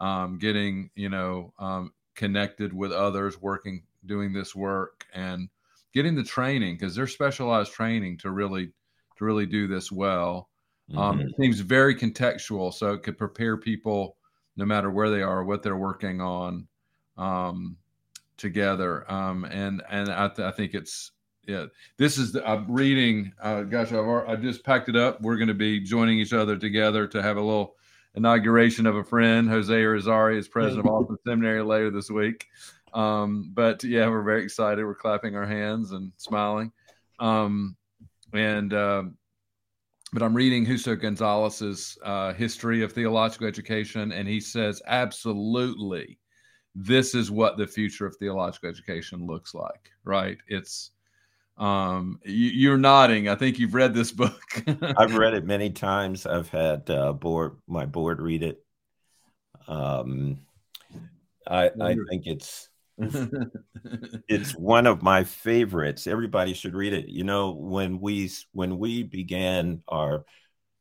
um, 0.00 0.36
getting 0.38 0.90
you 0.96 1.08
know 1.08 1.52
um, 1.60 1.92
connected 2.16 2.72
with 2.72 2.90
others 2.90 3.40
working 3.40 3.84
doing 4.06 4.32
this 4.32 4.54
work 4.54 5.06
and 5.14 5.48
getting 5.94 6.16
the 6.16 6.24
training 6.24 6.74
because 6.74 6.94
there's 6.94 7.12
specialized 7.12 7.72
training 7.72 8.18
to 8.18 8.30
really 8.30 8.72
to 9.16 9.24
really 9.24 9.46
do 9.46 9.68
this 9.68 9.92
well 9.92 10.48
um, 10.96 11.18
mm-hmm. 11.18 11.28
it 11.28 11.34
seems 11.40 11.60
very 11.60 11.94
contextual 11.94 12.72
so 12.72 12.92
it 12.92 13.02
could 13.02 13.16
prepare 13.16 13.56
people 13.56 14.16
no 14.56 14.64
matter 14.64 14.90
where 14.90 15.10
they 15.10 15.22
are 15.22 15.44
what 15.44 15.62
they're 15.62 15.76
working 15.76 16.20
on 16.20 16.66
um, 17.16 17.76
together. 18.36 19.10
Um, 19.10 19.44
and 19.44 19.82
and 19.88 20.10
I, 20.10 20.28
th- 20.28 20.46
I 20.46 20.50
think 20.50 20.74
it's 20.74 21.12
yeah 21.48 21.66
this 21.96 22.18
is 22.18 22.30
the, 22.30 22.48
i'm 22.48 22.70
reading 22.70 23.32
uh, 23.42 23.62
gosh 23.62 23.90
I've, 23.90 24.06
i 24.28 24.36
just 24.36 24.64
packed 24.64 24.88
it 24.88 24.96
up. 24.96 25.20
We're 25.20 25.36
going 25.36 25.48
to 25.48 25.54
be 25.54 25.80
joining 25.80 26.18
each 26.18 26.32
other 26.32 26.56
together 26.56 27.06
to 27.08 27.22
have 27.22 27.36
a 27.36 27.40
little 27.40 27.76
inauguration 28.14 28.86
of 28.86 28.94
a 28.96 29.04
friend. 29.04 29.48
Jose 29.48 29.72
Irizarry 29.72 30.36
is 30.36 30.48
president 30.48 30.86
of 30.86 30.92
austin 30.92 31.16
seminary 31.26 31.62
later 31.62 31.90
this 31.90 32.10
week. 32.10 32.46
Um, 32.92 33.50
but 33.54 33.82
yeah 33.82 34.08
we're 34.08 34.22
very 34.22 34.44
excited. 34.44 34.84
We're 34.84 34.94
clapping 34.94 35.36
our 35.36 35.46
hands 35.46 35.92
and 35.92 36.12
smiling. 36.16 36.72
Um, 37.18 37.76
and 38.32 38.72
uh, 38.72 39.04
but 40.12 40.22
i'm 40.22 40.34
reading 40.34 40.64
justo 40.64 40.94
gonzalez's 40.94 41.98
uh, 42.04 42.32
history 42.32 42.82
of 42.82 42.92
theological 42.92 43.46
education 43.46 44.12
and 44.12 44.28
he 44.28 44.40
says 44.40 44.82
absolutely 44.86 46.18
this 46.74 47.14
is 47.14 47.30
what 47.30 47.56
the 47.56 47.66
future 47.66 48.06
of 48.06 48.16
theological 48.16 48.68
education 48.68 49.26
looks 49.26 49.54
like 49.54 49.90
right 50.04 50.38
it's 50.48 50.92
um, 51.58 52.18
you, 52.24 52.72
are 52.72 52.78
nodding. 52.78 53.28
I 53.28 53.34
think 53.34 53.58
you've 53.58 53.74
read 53.74 53.94
this 53.94 54.10
book. 54.10 54.42
I've 54.96 55.14
read 55.14 55.34
it 55.34 55.44
many 55.44 55.70
times. 55.70 56.26
I've 56.26 56.48
had 56.48 56.88
uh, 56.90 57.12
board 57.12 57.56
my 57.66 57.86
board 57.86 58.20
read 58.20 58.42
it. 58.42 58.64
Um, 59.68 60.40
I 61.46 61.70
I 61.80 61.96
think 62.08 62.26
it's 62.26 62.68
it's 64.28 64.52
one 64.52 64.86
of 64.86 65.02
my 65.02 65.24
favorites. 65.24 66.06
Everybody 66.06 66.54
should 66.54 66.74
read 66.74 66.92
it. 66.92 67.08
You 67.08 67.24
know, 67.24 67.52
when 67.52 68.00
we 68.00 68.30
when 68.52 68.78
we 68.78 69.02
began 69.02 69.82
our, 69.88 70.24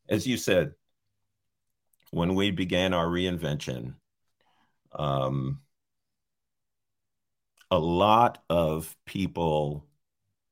as 0.10 0.28
you 0.28 0.38
said, 0.38 0.74
when 2.12 2.36
we 2.36 2.52
began 2.52 2.93
our 2.93 3.08
reinvention, 3.08 3.95
um, 4.93 5.62
a 7.69 7.80
lot 7.80 8.43
of 8.50 8.95
people 9.06 9.88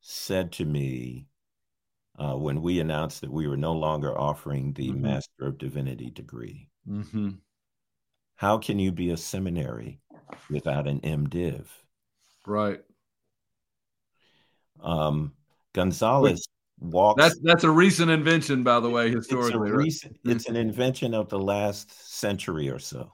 said 0.02 0.54
to 0.54 0.65
me 0.65 1.28
uh, 2.17 2.36
when 2.36 2.62
we 2.62 2.80
announced 2.80 3.22
that 3.22 3.32
we 3.32 3.48
were 3.48 3.58
no 3.58 3.74
longer 3.74 4.17
offering 4.17 4.74
the 4.74 4.89
mm-hmm. 4.89 5.02
Master 5.02 5.45
of 5.45 5.58
Divinity 5.58 6.10
degree. 6.10 6.69
Mm-hmm. 6.89 7.30
How 8.36 8.58
can 8.58 8.80
you 8.80 8.91
be 8.91 9.12
a 9.12 9.17
seminary 9.17 10.00
without 10.49 10.87
an 10.87 11.01
MDiv? 11.01 11.65
Right. 12.45 12.81
Um, 14.81 15.33
Gonzalez 15.73 16.47
walks. 16.79 17.21
That's 17.21 17.39
that's 17.43 17.63
a 17.63 17.69
recent 17.71 18.11
invention, 18.11 18.63
by 18.63 18.79
the 18.79 18.89
way, 18.89 19.11
historically. 19.11 19.69
It's, 19.69 19.77
recent, 19.77 20.17
right? 20.25 20.35
it's 20.35 20.47
an 20.47 20.55
invention 20.55 21.13
of 21.13 21.29
the 21.29 21.39
last 21.39 21.91
century 22.17 22.69
or 22.69 22.79
so. 22.79 23.11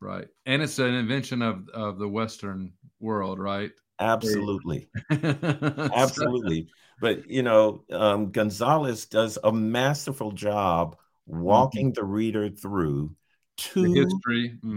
Right, 0.00 0.26
and 0.44 0.62
it's 0.62 0.78
an 0.78 0.94
invention 0.94 1.42
of 1.42 1.68
of 1.70 1.98
the 1.98 2.08
Western 2.08 2.72
world, 3.00 3.38
right? 3.38 3.70
Absolutely. 3.98 4.88
Absolutely. 5.10 6.68
But, 7.00 7.30
you 7.30 7.42
know, 7.42 7.84
um, 7.90 8.30
Gonzalez 8.30 9.06
does 9.06 9.38
a 9.42 9.52
masterful 9.52 10.32
job 10.32 10.96
mm-hmm. 11.28 11.40
walking 11.40 11.86
mm-hmm. 11.88 12.00
the 12.00 12.04
reader 12.04 12.50
through 12.50 13.14
2,000 13.56 14.14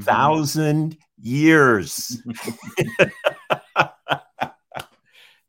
mm-hmm. 0.06 0.98
years. 1.18 2.22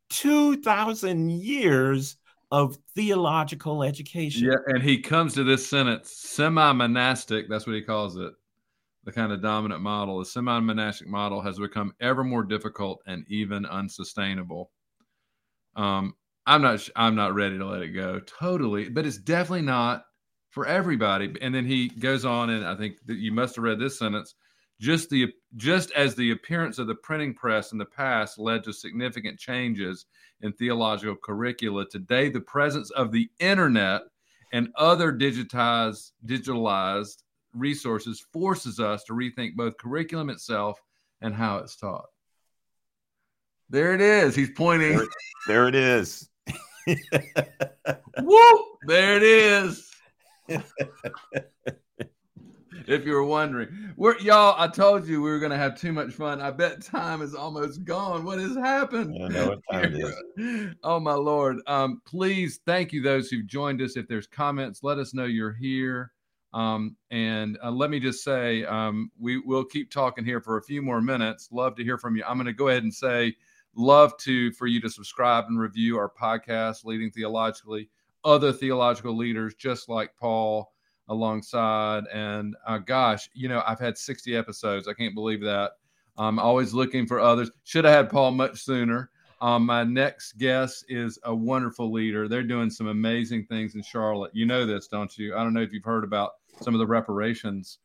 2,000 0.09 1.31
years 1.31 2.17
of 2.51 2.77
theological 2.95 3.83
education. 3.83 4.47
Yeah, 4.47 4.57
and 4.67 4.83
he 4.83 4.99
comes 4.99 5.33
to 5.35 5.43
this 5.43 5.67
sentence 5.67 6.11
semi 6.11 6.73
monastic, 6.73 7.49
that's 7.49 7.65
what 7.65 7.75
he 7.75 7.81
calls 7.81 8.17
it 8.17 8.33
the 9.03 9.11
kind 9.11 9.31
of 9.31 9.41
dominant 9.41 9.81
model, 9.81 10.19
the 10.19 10.25
semi 10.25 10.59
monastic 10.59 11.07
model 11.07 11.41
has 11.41 11.57
become 11.57 11.93
ever 11.99 12.23
more 12.23 12.43
difficult 12.43 13.01
and 13.07 13.25
even 13.27 13.65
unsustainable. 13.65 14.71
Um, 15.75 16.15
I'm 16.45 16.61
not 16.61 16.87
I'm 16.95 17.15
not 17.15 17.33
ready 17.33 17.57
to 17.57 17.65
let 17.65 17.81
it 17.81 17.89
go 17.89 18.19
totally, 18.19 18.89
but 18.89 19.05
it's 19.05 19.17
definitely 19.17 19.63
not 19.63 20.05
for 20.51 20.67
everybody. 20.67 21.33
And 21.41 21.55
then 21.55 21.65
he 21.65 21.87
goes 21.87 22.23
on, 22.25 22.51
and 22.51 22.65
I 22.65 22.75
think 22.75 22.97
that 23.07 23.17
you 23.17 23.31
must 23.31 23.55
have 23.55 23.63
read 23.63 23.79
this 23.79 23.97
sentence. 23.97 24.35
Just 24.79 25.09
the 25.09 25.31
just 25.57 25.91
as 25.91 26.15
the 26.15 26.31
appearance 26.31 26.79
of 26.79 26.87
the 26.87 26.95
printing 26.95 27.33
press 27.33 27.71
in 27.71 27.77
the 27.77 27.85
past 27.85 28.39
led 28.39 28.63
to 28.63 28.73
significant 28.73 29.39
changes 29.39 30.05
in 30.41 30.53
theological 30.53 31.15
curricula, 31.15 31.87
today 31.87 32.29
the 32.29 32.41
presence 32.41 32.89
of 32.91 33.11
the 33.11 33.29
internet 33.39 34.01
and 34.53 34.69
other 34.75 35.13
digitized 35.13 36.11
digitalized 36.25 37.23
resources 37.53 38.25
forces 38.33 38.79
us 38.79 39.03
to 39.03 39.13
rethink 39.13 39.55
both 39.55 39.77
curriculum 39.77 40.29
itself 40.29 40.81
and 41.21 41.35
how 41.35 41.57
it's 41.57 41.75
taught. 41.75 42.05
There 43.69 43.93
it 43.93 44.01
is. 44.01 44.35
He's 44.35 44.49
pointing. 44.49 44.97
There, 44.97 45.07
there 45.47 45.67
it 45.67 45.75
is. 45.75 46.27
Whoop! 46.87 48.65
There 48.87 49.15
it 49.15 49.23
is. 49.23 49.90
if 52.87 53.05
you 53.05 53.13
were 53.13 53.23
wondering. 53.23 53.93
We're 53.95 54.19
y'all, 54.19 54.55
I 54.57 54.67
told 54.67 55.07
you 55.07 55.21
we 55.21 55.29
were 55.29 55.39
gonna 55.39 55.57
have 55.57 55.79
too 55.79 55.93
much 55.93 56.13
fun. 56.13 56.41
I 56.41 56.51
bet 56.51 56.81
time 56.81 57.21
is 57.21 57.35
almost 57.35 57.83
gone. 57.83 58.23
What 58.23 58.39
has 58.39 58.55
happened? 58.55 59.15
I 59.23 59.27
know 59.27 59.49
what 59.49 59.59
time 59.71 59.95
it 59.95 60.13
is. 60.37 60.75
Oh 60.83 60.99
my 60.99 61.13
lord. 61.13 61.59
Um, 61.67 62.01
please 62.05 62.59
thank 62.65 62.91
you 62.91 63.01
those 63.01 63.29
who've 63.29 63.45
joined 63.45 63.81
us. 63.81 63.97
If 63.97 64.07
there's 64.07 64.27
comments, 64.27 64.83
let 64.83 64.97
us 64.97 65.13
know 65.13 65.25
you're 65.25 65.53
here. 65.53 66.11
Um, 66.53 66.95
and 67.11 67.57
uh, 67.63 67.71
let 67.71 67.89
me 67.89 67.99
just 67.99 68.23
say, 68.23 68.65
um, 68.65 69.11
we 69.19 69.37
will 69.37 69.63
keep 69.63 69.89
talking 69.89 70.25
here 70.25 70.41
for 70.41 70.57
a 70.57 70.63
few 70.63 70.81
more 70.81 71.01
minutes. 71.01 71.49
Love 71.51 71.75
to 71.75 71.83
hear 71.83 71.97
from 71.97 72.15
you. 72.15 72.23
I'm 72.27 72.37
going 72.37 72.45
to 72.47 72.53
go 72.53 72.67
ahead 72.67 72.83
and 72.83 72.93
say, 72.93 73.35
love 73.75 74.17
to 74.17 74.51
for 74.53 74.67
you 74.67 74.81
to 74.81 74.89
subscribe 74.89 75.45
and 75.47 75.59
review 75.59 75.97
our 75.97 76.09
podcast, 76.09 76.83
Leading 76.83 77.11
Theologically, 77.11 77.89
other 78.23 78.51
theological 78.51 79.15
leaders 79.15 79.55
just 79.55 79.89
like 79.89 80.15
Paul 80.17 80.71
alongside. 81.07 82.05
And 82.13 82.55
uh, 82.65 82.79
gosh, 82.79 83.29
you 83.33 83.49
know, 83.49 83.61
I've 83.65 83.79
had 83.79 83.97
60 83.97 84.35
episodes. 84.35 84.87
I 84.87 84.93
can't 84.93 85.15
believe 85.15 85.41
that. 85.41 85.71
I'm 86.17 86.39
always 86.39 86.73
looking 86.73 87.07
for 87.07 87.19
others. 87.19 87.51
Should 87.63 87.85
have 87.85 87.93
had 87.93 88.09
Paul 88.09 88.31
much 88.31 88.61
sooner. 88.61 89.09
Um, 89.41 89.65
my 89.65 89.83
next 89.83 90.37
guest 90.37 90.85
is 90.87 91.17
a 91.23 91.33
wonderful 91.33 91.91
leader. 91.91 92.27
They're 92.27 92.43
doing 92.43 92.69
some 92.69 92.87
amazing 92.87 93.45
things 93.45 93.73
in 93.73 93.81
Charlotte. 93.81 94.31
You 94.35 94.45
know 94.45 94.67
this, 94.67 94.87
don't 94.87 95.17
you? 95.17 95.35
I 95.35 95.43
don't 95.43 95.53
know 95.53 95.61
if 95.61 95.73
you've 95.73 95.83
heard 95.83 96.03
about 96.03 96.33
some 96.61 96.75
of 96.75 96.79
the 96.79 96.85
reparations 96.85 97.79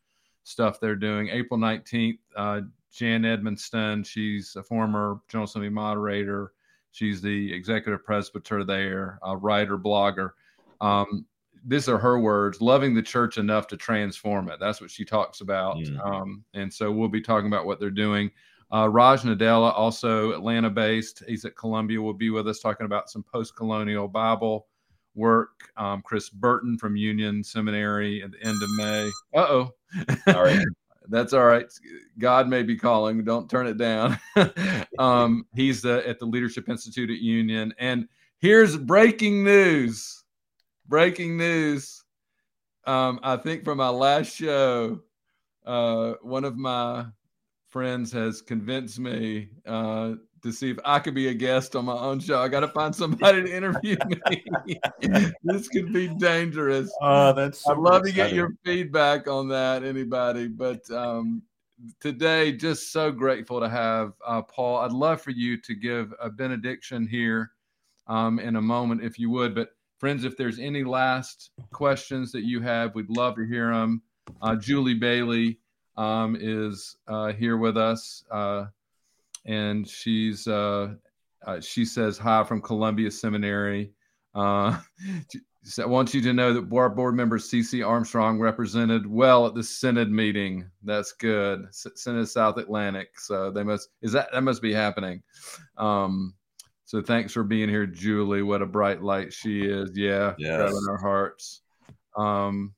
stuff 0.44 0.78
they're 0.78 0.94
doing. 0.94 1.28
April 1.28 1.58
19th, 1.58 2.18
uh, 2.36 2.60
Jan 2.92 3.22
Edmiston, 3.22 4.06
she's 4.06 4.54
a 4.56 4.62
former 4.62 5.20
General 5.28 5.46
Assembly 5.46 5.70
moderator. 5.70 6.52
She's 6.96 7.20
the 7.20 7.52
executive 7.52 8.06
presbyter 8.06 8.64
there, 8.64 9.18
a 9.22 9.36
writer, 9.36 9.76
blogger. 9.76 10.30
Um, 10.80 11.26
these 11.66 11.90
are 11.90 11.98
her 11.98 12.18
words 12.18 12.62
loving 12.62 12.94
the 12.94 13.02
church 13.02 13.36
enough 13.36 13.66
to 13.66 13.76
transform 13.76 14.48
it. 14.48 14.58
That's 14.58 14.80
what 14.80 14.90
she 14.90 15.04
talks 15.04 15.42
about. 15.42 15.76
Mm. 15.76 16.06
Um, 16.06 16.44
and 16.54 16.72
so 16.72 16.90
we'll 16.90 17.08
be 17.08 17.20
talking 17.20 17.48
about 17.48 17.66
what 17.66 17.80
they're 17.80 17.90
doing. 17.90 18.30
Uh, 18.72 18.88
Raj 18.88 19.20
Nadella, 19.24 19.74
also 19.74 20.32
Atlanta 20.32 20.70
based, 20.70 21.22
he's 21.28 21.44
at 21.44 21.54
Columbia, 21.54 22.00
will 22.00 22.14
be 22.14 22.30
with 22.30 22.48
us 22.48 22.60
talking 22.60 22.86
about 22.86 23.10
some 23.10 23.22
post 23.30 23.54
colonial 23.56 24.08
Bible 24.08 24.66
work. 25.14 25.70
Um, 25.76 26.00
Chris 26.00 26.30
Burton 26.30 26.78
from 26.78 26.96
Union 26.96 27.44
Seminary 27.44 28.22
at 28.22 28.30
the 28.30 28.42
end 28.42 28.56
of 28.62 28.70
May. 28.78 29.10
Uh 29.34 29.46
oh. 29.50 29.70
All 30.28 30.44
right. 30.44 30.64
That's 31.08 31.32
all 31.32 31.44
right. 31.44 31.66
God 32.18 32.48
may 32.48 32.62
be 32.62 32.76
calling. 32.76 33.24
Don't 33.24 33.50
turn 33.50 33.66
it 33.66 33.78
down. 33.78 34.18
um, 34.98 35.46
he's 35.54 35.84
at 35.84 36.18
the 36.18 36.26
Leadership 36.26 36.68
Institute 36.68 37.10
at 37.10 37.18
Union. 37.18 37.74
And 37.78 38.08
here's 38.38 38.76
breaking 38.76 39.44
news. 39.44 40.24
Breaking 40.88 41.36
news. 41.36 42.04
Um, 42.86 43.18
I 43.22 43.36
think 43.36 43.64
from 43.64 43.78
my 43.78 43.88
last 43.88 44.34
show, 44.34 45.00
uh, 45.64 46.14
one 46.22 46.44
of 46.44 46.56
my 46.56 47.06
friends 47.68 48.12
has 48.12 48.40
convinced 48.40 48.98
me 48.98 49.48
uh, 49.66 50.12
to 50.46 50.52
see 50.52 50.70
if 50.70 50.78
I 50.84 50.98
could 50.98 51.14
be 51.14 51.28
a 51.28 51.34
guest 51.34 51.76
on 51.76 51.84
my 51.84 51.92
own 51.92 52.20
show. 52.20 52.40
I 52.40 52.48
got 52.48 52.60
to 52.60 52.68
find 52.68 52.94
somebody 52.94 53.42
to 53.42 53.54
interview 53.54 53.96
me. 54.06 54.80
this 55.44 55.68
could 55.68 55.92
be 55.92 56.08
dangerous. 56.08 56.90
Oh, 57.02 57.32
that's. 57.32 57.68
I'd 57.68 57.76
love 57.76 58.06
exciting. 58.06 58.12
to 58.12 58.16
get 58.16 58.32
your 58.32 58.52
feedback 58.64 59.28
on 59.28 59.48
that, 59.48 59.84
anybody. 59.84 60.48
But 60.48 60.88
um, 60.90 61.42
today, 62.00 62.52
just 62.52 62.92
so 62.92 63.10
grateful 63.10 63.60
to 63.60 63.68
have 63.68 64.12
uh, 64.26 64.42
Paul. 64.42 64.78
I'd 64.78 64.92
love 64.92 65.20
for 65.20 65.32
you 65.32 65.60
to 65.62 65.74
give 65.74 66.14
a 66.20 66.30
benediction 66.30 67.06
here 67.06 67.52
um, 68.06 68.38
in 68.38 68.56
a 68.56 68.62
moment, 68.62 69.02
if 69.02 69.18
you 69.18 69.30
would. 69.30 69.54
But 69.54 69.70
friends, 69.98 70.24
if 70.24 70.36
there's 70.36 70.58
any 70.58 70.84
last 70.84 71.50
questions 71.72 72.32
that 72.32 72.44
you 72.44 72.60
have, 72.60 72.94
we'd 72.94 73.10
love 73.10 73.36
to 73.36 73.46
hear 73.46 73.72
them. 73.72 74.02
Uh, 74.42 74.56
Julie 74.56 74.94
Bailey 74.94 75.58
um, 75.96 76.36
is 76.38 76.96
uh, 77.08 77.32
here 77.32 77.56
with 77.56 77.76
us. 77.76 78.24
Uh, 78.30 78.66
and 79.46 79.88
she's 79.88 80.46
uh, 80.46 80.94
uh, 81.46 81.60
she 81.60 81.84
says 81.84 82.18
hi 82.18 82.44
from 82.44 82.60
Columbia 82.60 83.10
Seminary. 83.10 83.92
Uh, 84.34 84.78
I 85.80 85.86
want 85.86 86.14
you 86.14 86.20
to 86.22 86.32
know 86.32 86.52
that 86.52 86.68
board 86.68 86.94
board 86.94 87.16
member 87.16 87.38
CC 87.38 87.86
Armstrong 87.86 88.38
represented 88.38 89.06
well 89.06 89.46
at 89.46 89.54
the 89.54 89.64
Synod 89.64 90.10
meeting. 90.10 90.68
That's 90.84 91.12
good. 91.12 91.66
Synod 91.72 92.28
South 92.28 92.56
Atlantic. 92.58 93.18
So 93.18 93.50
they 93.50 93.64
must 93.64 93.88
is 94.02 94.12
that 94.12 94.28
that 94.32 94.42
must 94.42 94.62
be 94.62 94.72
happening. 94.72 95.22
Um, 95.76 96.34
so 96.84 97.02
thanks 97.02 97.32
for 97.32 97.42
being 97.42 97.68
here, 97.68 97.86
Julie. 97.86 98.42
What 98.42 98.62
a 98.62 98.66
bright 98.66 99.02
light 99.02 99.32
she 99.32 99.62
is. 99.62 99.90
Yeah, 99.94 100.34
yes. 100.38 100.56
grabbing 100.56 100.86
our 100.88 100.98
hearts. 100.98 101.62
Um, 102.16 102.74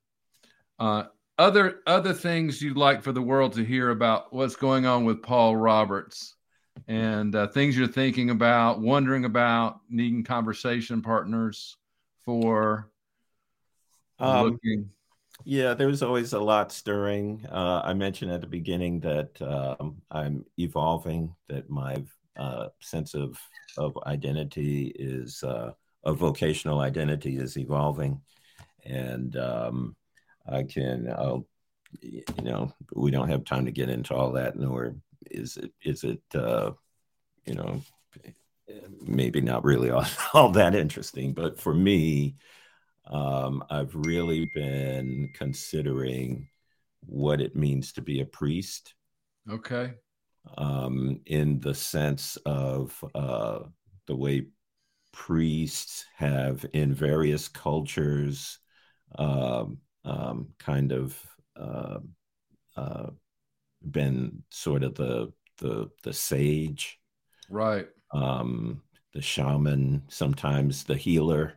uh, 0.78 1.04
other 1.37 1.81
other 1.87 2.14
things 2.14 2.62
you'd 2.62 2.78
like 2.78 3.02
for 3.02 3.12
the 3.12 3.22
world 3.22 3.52
to 3.54 3.64
hear 3.64 3.90
about 3.90 4.33
what's 4.33 4.57
going 4.57 4.87
on 4.87 5.04
with 5.04 5.22
Paul 5.22 5.57
Roberts 5.57 6.37
and 6.87 7.35
uh, 7.35 7.47
things 7.49 7.77
you're 7.77 7.88
thinking 7.88 8.31
about, 8.31 8.81
wondering 8.81 9.25
about, 9.25 9.81
needing 9.88 10.23
conversation 10.23 11.03
partners 11.03 11.77
for 12.25 12.91
um, 14.19 14.45
looking. 14.45 14.91
Yeah, 15.45 15.75
there's 15.75 16.03
always 16.03 16.33
a 16.33 16.41
lot 16.41 16.73
stirring. 16.73 17.47
Uh, 17.51 17.83
I 17.85 17.95
mentioned 17.95 18.33
at 18.33 18.41
the 18.41 18.47
beginning 18.47 19.01
that 19.01 19.41
um, 19.41 20.03
I'm 20.11 20.45
evolving, 20.59 21.35
that 21.49 21.71
my 21.71 22.03
uh, 22.37 22.69
sense 22.81 23.14
of 23.14 23.38
of 23.77 23.97
identity 24.07 24.93
is 24.99 25.43
uh, 25.43 25.73
a 26.05 26.12
vocational 26.12 26.81
identity 26.81 27.37
is 27.37 27.57
evolving, 27.57 28.21
and 28.85 29.37
um, 29.37 29.97
I 30.47 30.64
can, 30.64 31.09
I'll, 31.11 31.47
you 32.01 32.25
know, 32.43 32.73
we 32.95 33.11
don't 33.11 33.29
have 33.29 33.45
time 33.45 33.64
to 33.67 33.73
get 33.73 33.88
into 33.88 34.14
all 34.14 34.33
that, 34.33 34.57
nor 34.57 34.97
is 35.31 35.57
it 35.57 35.73
is 35.83 36.05
it 36.05 36.23
uh, 36.35 36.73
you 37.45 37.55
know 37.55 37.83
maybe 39.07 39.41
not 39.41 39.64
really 39.64 39.91
all, 39.91 40.05
all 40.35 40.51
that 40.51 40.75
interesting, 40.75 41.33
but 41.33 41.59
for 41.59 41.75
me, 41.75 42.37
um, 43.07 43.64
I've 43.71 43.95
really 43.95 44.51
been 44.55 45.31
considering 45.35 46.49
what 47.01 47.41
it 47.41 47.57
means 47.57 47.93
to 47.93 48.03
be 48.03 48.21
a 48.21 48.27
priest. 48.27 48.95
Okay. 49.51 49.95
Um, 50.57 51.21
in 51.27 51.61
the 51.61 51.75
sense 51.75 52.37
of 52.47 53.03
uh, 53.14 53.61
the 54.07 54.17
way 54.17 54.47
priests 55.12 56.05
have 56.17 56.64
in 56.73 56.95
various 56.95 57.49
cultures 57.49 58.59
um, 59.17 59.79
um, 60.05 60.49
kind 60.59 60.93
of 60.93 61.19
uh, 61.57 61.99
uh, 62.77 63.11
been 63.83 64.43
sort 64.51 64.83
of 64.83 64.95
the 64.95 65.33
the 65.59 65.91
the 66.03 66.12
sage, 66.12 66.99
right? 67.51 67.88
Um, 68.12 68.83
the 69.14 69.23
shaman, 69.23 70.05
sometimes 70.09 70.85
the 70.85 70.97
healer, 70.97 71.55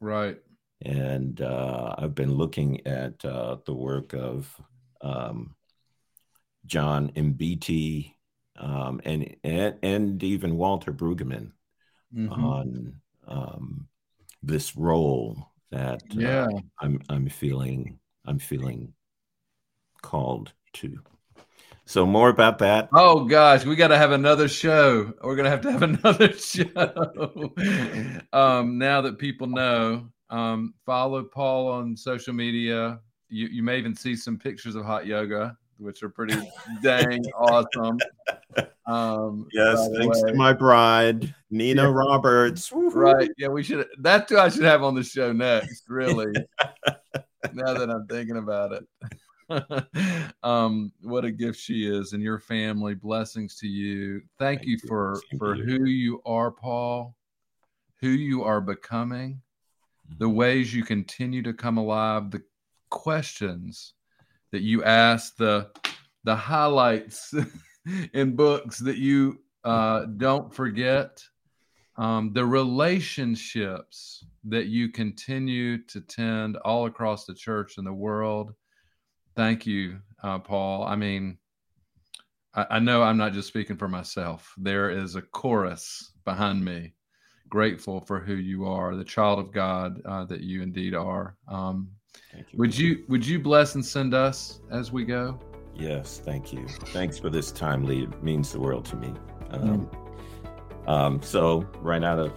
right? 0.00 0.38
And 0.82 1.40
uh, 1.40 1.94
I've 1.98 2.14
been 2.14 2.34
looking 2.34 2.86
at 2.86 3.24
uh, 3.24 3.56
the 3.64 3.74
work 3.74 4.14
of 4.14 4.54
um, 5.00 5.54
John 6.66 7.10
Mbiti 7.10 8.14
um, 8.58 9.00
and, 9.04 9.36
and 9.44 9.74
and 9.82 10.22
even 10.22 10.56
Walter 10.56 10.92
Brueggemann 10.92 11.52
mm-hmm. 12.14 12.32
on 12.32 13.00
um, 13.26 13.88
this 14.42 14.76
role 14.76 15.48
that 15.70 16.02
uh, 16.02 16.20
yeah. 16.20 16.48
I'm 16.80 17.00
I'm 17.08 17.28
feeling 17.28 17.98
I'm 18.24 18.38
feeling 18.38 18.94
called 20.02 20.52
to. 20.74 20.98
So 21.88 22.04
more 22.04 22.28
about 22.28 22.58
that. 22.58 22.90
Oh 22.92 23.24
gosh, 23.24 23.64
we 23.64 23.74
got 23.74 23.88
to 23.88 23.96
have 23.96 24.12
another 24.12 24.46
show. 24.46 25.10
We're 25.22 25.36
gonna 25.36 25.48
have 25.48 25.62
to 25.62 25.72
have 25.72 25.82
another 26.04 26.34
show. 26.34 27.54
um, 28.34 28.76
now 28.76 29.00
that 29.00 29.16
people 29.16 29.46
know, 29.46 30.06
um, 30.28 30.74
follow 30.84 31.24
Paul 31.24 31.68
on 31.68 31.96
social 31.96 32.34
media. 32.34 33.00
You 33.30 33.46
you 33.46 33.62
may 33.62 33.78
even 33.78 33.96
see 33.96 34.16
some 34.16 34.36
pictures 34.36 34.74
of 34.74 34.84
hot 34.84 35.06
yoga, 35.06 35.56
which 35.78 36.02
are 36.02 36.10
pretty 36.10 36.36
dang 36.82 37.24
awesome. 37.34 37.98
Um, 38.84 39.48
yes, 39.54 39.88
thanks 39.96 40.22
way. 40.22 40.32
to 40.32 40.36
my 40.36 40.52
bride, 40.52 41.34
Nina 41.50 41.84
yeah. 41.84 41.88
Roberts. 41.88 42.70
Right? 42.70 43.30
Yeah, 43.38 43.48
we 43.48 43.62
should. 43.62 43.86
That 44.00 44.28
too, 44.28 44.38
I 44.38 44.50
should 44.50 44.64
have 44.64 44.82
on 44.82 44.94
the 44.94 45.02
show 45.02 45.32
next. 45.32 45.84
Really. 45.88 46.34
now 47.54 47.72
that 47.72 47.88
I'm 47.88 48.06
thinking 48.08 48.36
about 48.36 48.72
it. 48.72 48.86
um, 50.42 50.92
what 51.02 51.24
a 51.24 51.30
gift 51.30 51.58
she 51.58 51.86
is, 51.86 52.12
and 52.12 52.22
your 52.22 52.38
family. 52.38 52.94
Blessings 52.94 53.56
to 53.56 53.68
you. 53.68 54.22
Thank, 54.38 54.60
Thank 54.60 54.68
you 54.68 54.78
for 54.86 55.20
for 55.38 55.54
who 55.54 55.84
you 55.84 56.20
are, 56.26 56.50
Paul. 56.50 57.14
Who 58.00 58.08
you 58.08 58.44
are 58.44 58.60
becoming, 58.60 59.40
the 60.18 60.26
mm-hmm. 60.26 60.36
ways 60.36 60.74
you 60.74 60.84
continue 60.84 61.42
to 61.42 61.52
come 61.52 61.78
alive, 61.78 62.30
the 62.30 62.42
questions 62.90 63.94
that 64.52 64.62
you 64.62 64.84
ask, 64.84 65.36
the 65.36 65.70
the 66.24 66.36
highlights 66.36 67.34
in 68.12 68.36
books 68.36 68.78
that 68.78 68.98
you 68.98 69.40
uh, 69.64 70.04
don't 70.16 70.54
forget, 70.54 71.22
um, 71.96 72.32
the 72.32 72.44
relationships 72.44 74.24
that 74.44 74.66
you 74.66 74.88
continue 74.88 75.84
to 75.86 76.00
tend 76.00 76.56
all 76.58 76.86
across 76.86 77.24
the 77.24 77.34
church 77.34 77.76
and 77.76 77.86
the 77.86 77.92
world 77.92 78.52
thank 79.38 79.64
you, 79.64 80.00
uh, 80.24 80.40
Paul. 80.40 80.82
I 80.82 80.96
mean, 80.96 81.38
I, 82.54 82.66
I 82.70 82.78
know 82.80 83.04
I'm 83.04 83.16
not 83.16 83.32
just 83.32 83.46
speaking 83.46 83.76
for 83.76 83.86
myself. 83.86 84.52
There 84.58 84.90
is 84.90 85.14
a 85.14 85.22
chorus 85.22 86.10
behind 86.24 86.64
me, 86.64 86.94
grateful 87.48 88.00
for 88.00 88.18
who 88.18 88.34
you 88.34 88.66
are, 88.66 88.96
the 88.96 89.04
child 89.04 89.38
of 89.38 89.52
God 89.52 90.02
uh, 90.04 90.24
that 90.24 90.40
you 90.40 90.60
indeed 90.60 90.92
are. 90.92 91.36
Um, 91.46 91.88
you, 92.34 92.58
would 92.58 92.76
you 92.76 93.04
would 93.08 93.24
you 93.24 93.38
bless 93.38 93.76
and 93.76 93.86
send 93.86 94.12
us 94.12 94.60
as 94.72 94.90
we 94.90 95.04
go? 95.04 95.38
Yes, 95.72 96.20
thank 96.24 96.52
you. 96.52 96.66
Thanks 96.86 97.16
for 97.16 97.30
this 97.30 97.52
time, 97.52 97.84
Lee. 97.84 98.02
It 98.02 98.22
means 98.24 98.50
the 98.50 98.58
world 98.58 98.86
to 98.86 98.96
me. 98.96 99.14
Um, 99.50 99.88
mm. 99.88 100.88
um, 100.88 101.22
so, 101.22 101.60
right 101.80 102.02
out 102.02 102.18
of 102.18 102.32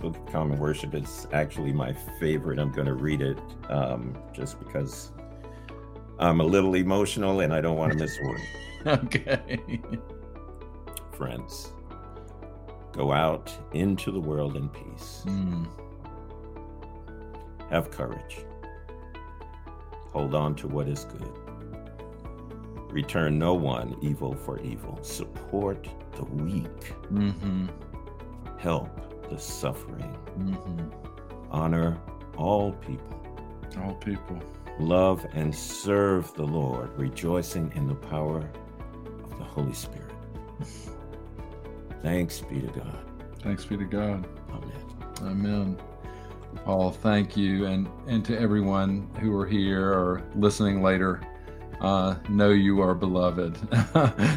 Book 0.00 0.16
of 0.16 0.32
Common 0.32 0.58
Worship, 0.58 0.94
it's 0.94 1.26
actually 1.32 1.74
my 1.74 1.92
favorite. 2.18 2.58
I'm 2.58 2.72
going 2.72 2.86
to 2.86 2.94
read 2.94 3.20
it 3.20 3.38
um, 3.68 4.16
just 4.32 4.58
because 4.58 5.12
I'm 6.18 6.40
a 6.40 6.44
little 6.44 6.74
emotional 6.74 7.40
and 7.40 7.52
I 7.52 7.60
don't 7.60 7.76
want 7.76 7.92
to 7.92 7.98
miss 7.98 8.18
one. 8.20 8.40
okay. 9.04 9.60
Friends, 11.12 11.72
go 12.92 13.12
out 13.12 13.52
into 13.72 14.10
the 14.10 14.20
world 14.20 14.56
in 14.56 14.68
peace. 14.68 15.22
Mm. 15.26 15.68
Have 17.70 17.90
courage. 17.90 18.44
Hold 20.12 20.34
on 20.34 20.54
to 20.56 20.68
what 20.68 20.88
is 20.88 21.04
good. 21.04 21.32
Return 22.88 23.36
no 23.36 23.54
one 23.54 23.96
evil 24.00 24.34
for 24.34 24.60
evil. 24.60 24.96
Support 25.02 25.88
the 26.14 26.24
weak. 26.24 26.94
Mm-hmm. 27.12 27.66
Help 28.58 29.28
the 29.28 29.36
suffering. 29.36 30.16
Mm-hmm. 30.38 30.90
Honor 31.50 31.98
all 32.36 32.72
people. 32.72 33.20
All 33.82 33.94
people. 33.94 34.40
Love 34.78 35.24
and 35.32 35.54
serve 35.54 36.32
the 36.34 36.42
Lord, 36.42 36.90
rejoicing 36.98 37.72
in 37.74 37.86
the 37.86 37.94
power 37.94 38.50
of 39.22 39.38
the 39.38 39.44
Holy 39.44 39.72
Spirit. 39.72 40.10
Thanks 42.02 42.40
be 42.40 42.60
to 42.60 42.66
God. 42.66 42.98
Thanks 43.42 43.64
be 43.64 43.76
to 43.76 43.84
God. 43.84 44.26
Amen. 44.50 44.96
Amen. 45.22 45.78
Paul, 46.64 46.90
thank 46.90 47.36
you, 47.36 47.66
and 47.66 47.88
and 48.06 48.24
to 48.24 48.38
everyone 48.38 49.08
who 49.20 49.36
are 49.36 49.46
here 49.46 49.92
or 49.92 50.22
listening 50.34 50.82
later. 50.82 51.20
Uh, 51.80 52.14
know 52.28 52.50
you 52.50 52.80
are 52.80 52.94
beloved. 52.94 53.54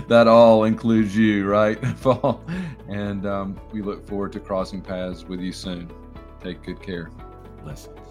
that 0.08 0.28
all 0.28 0.66
includes 0.66 1.16
you, 1.16 1.48
right, 1.48 1.80
Paul? 2.02 2.44
And 2.90 3.26
um, 3.26 3.60
we 3.72 3.82
look 3.82 4.06
forward 4.08 4.34
to 4.34 4.40
crossing 4.40 4.82
paths 4.82 5.24
with 5.24 5.40
you 5.40 5.54
soon. 5.54 5.90
Take 6.42 6.64
good 6.64 6.82
care. 6.82 7.10
Blessings. 7.64 8.07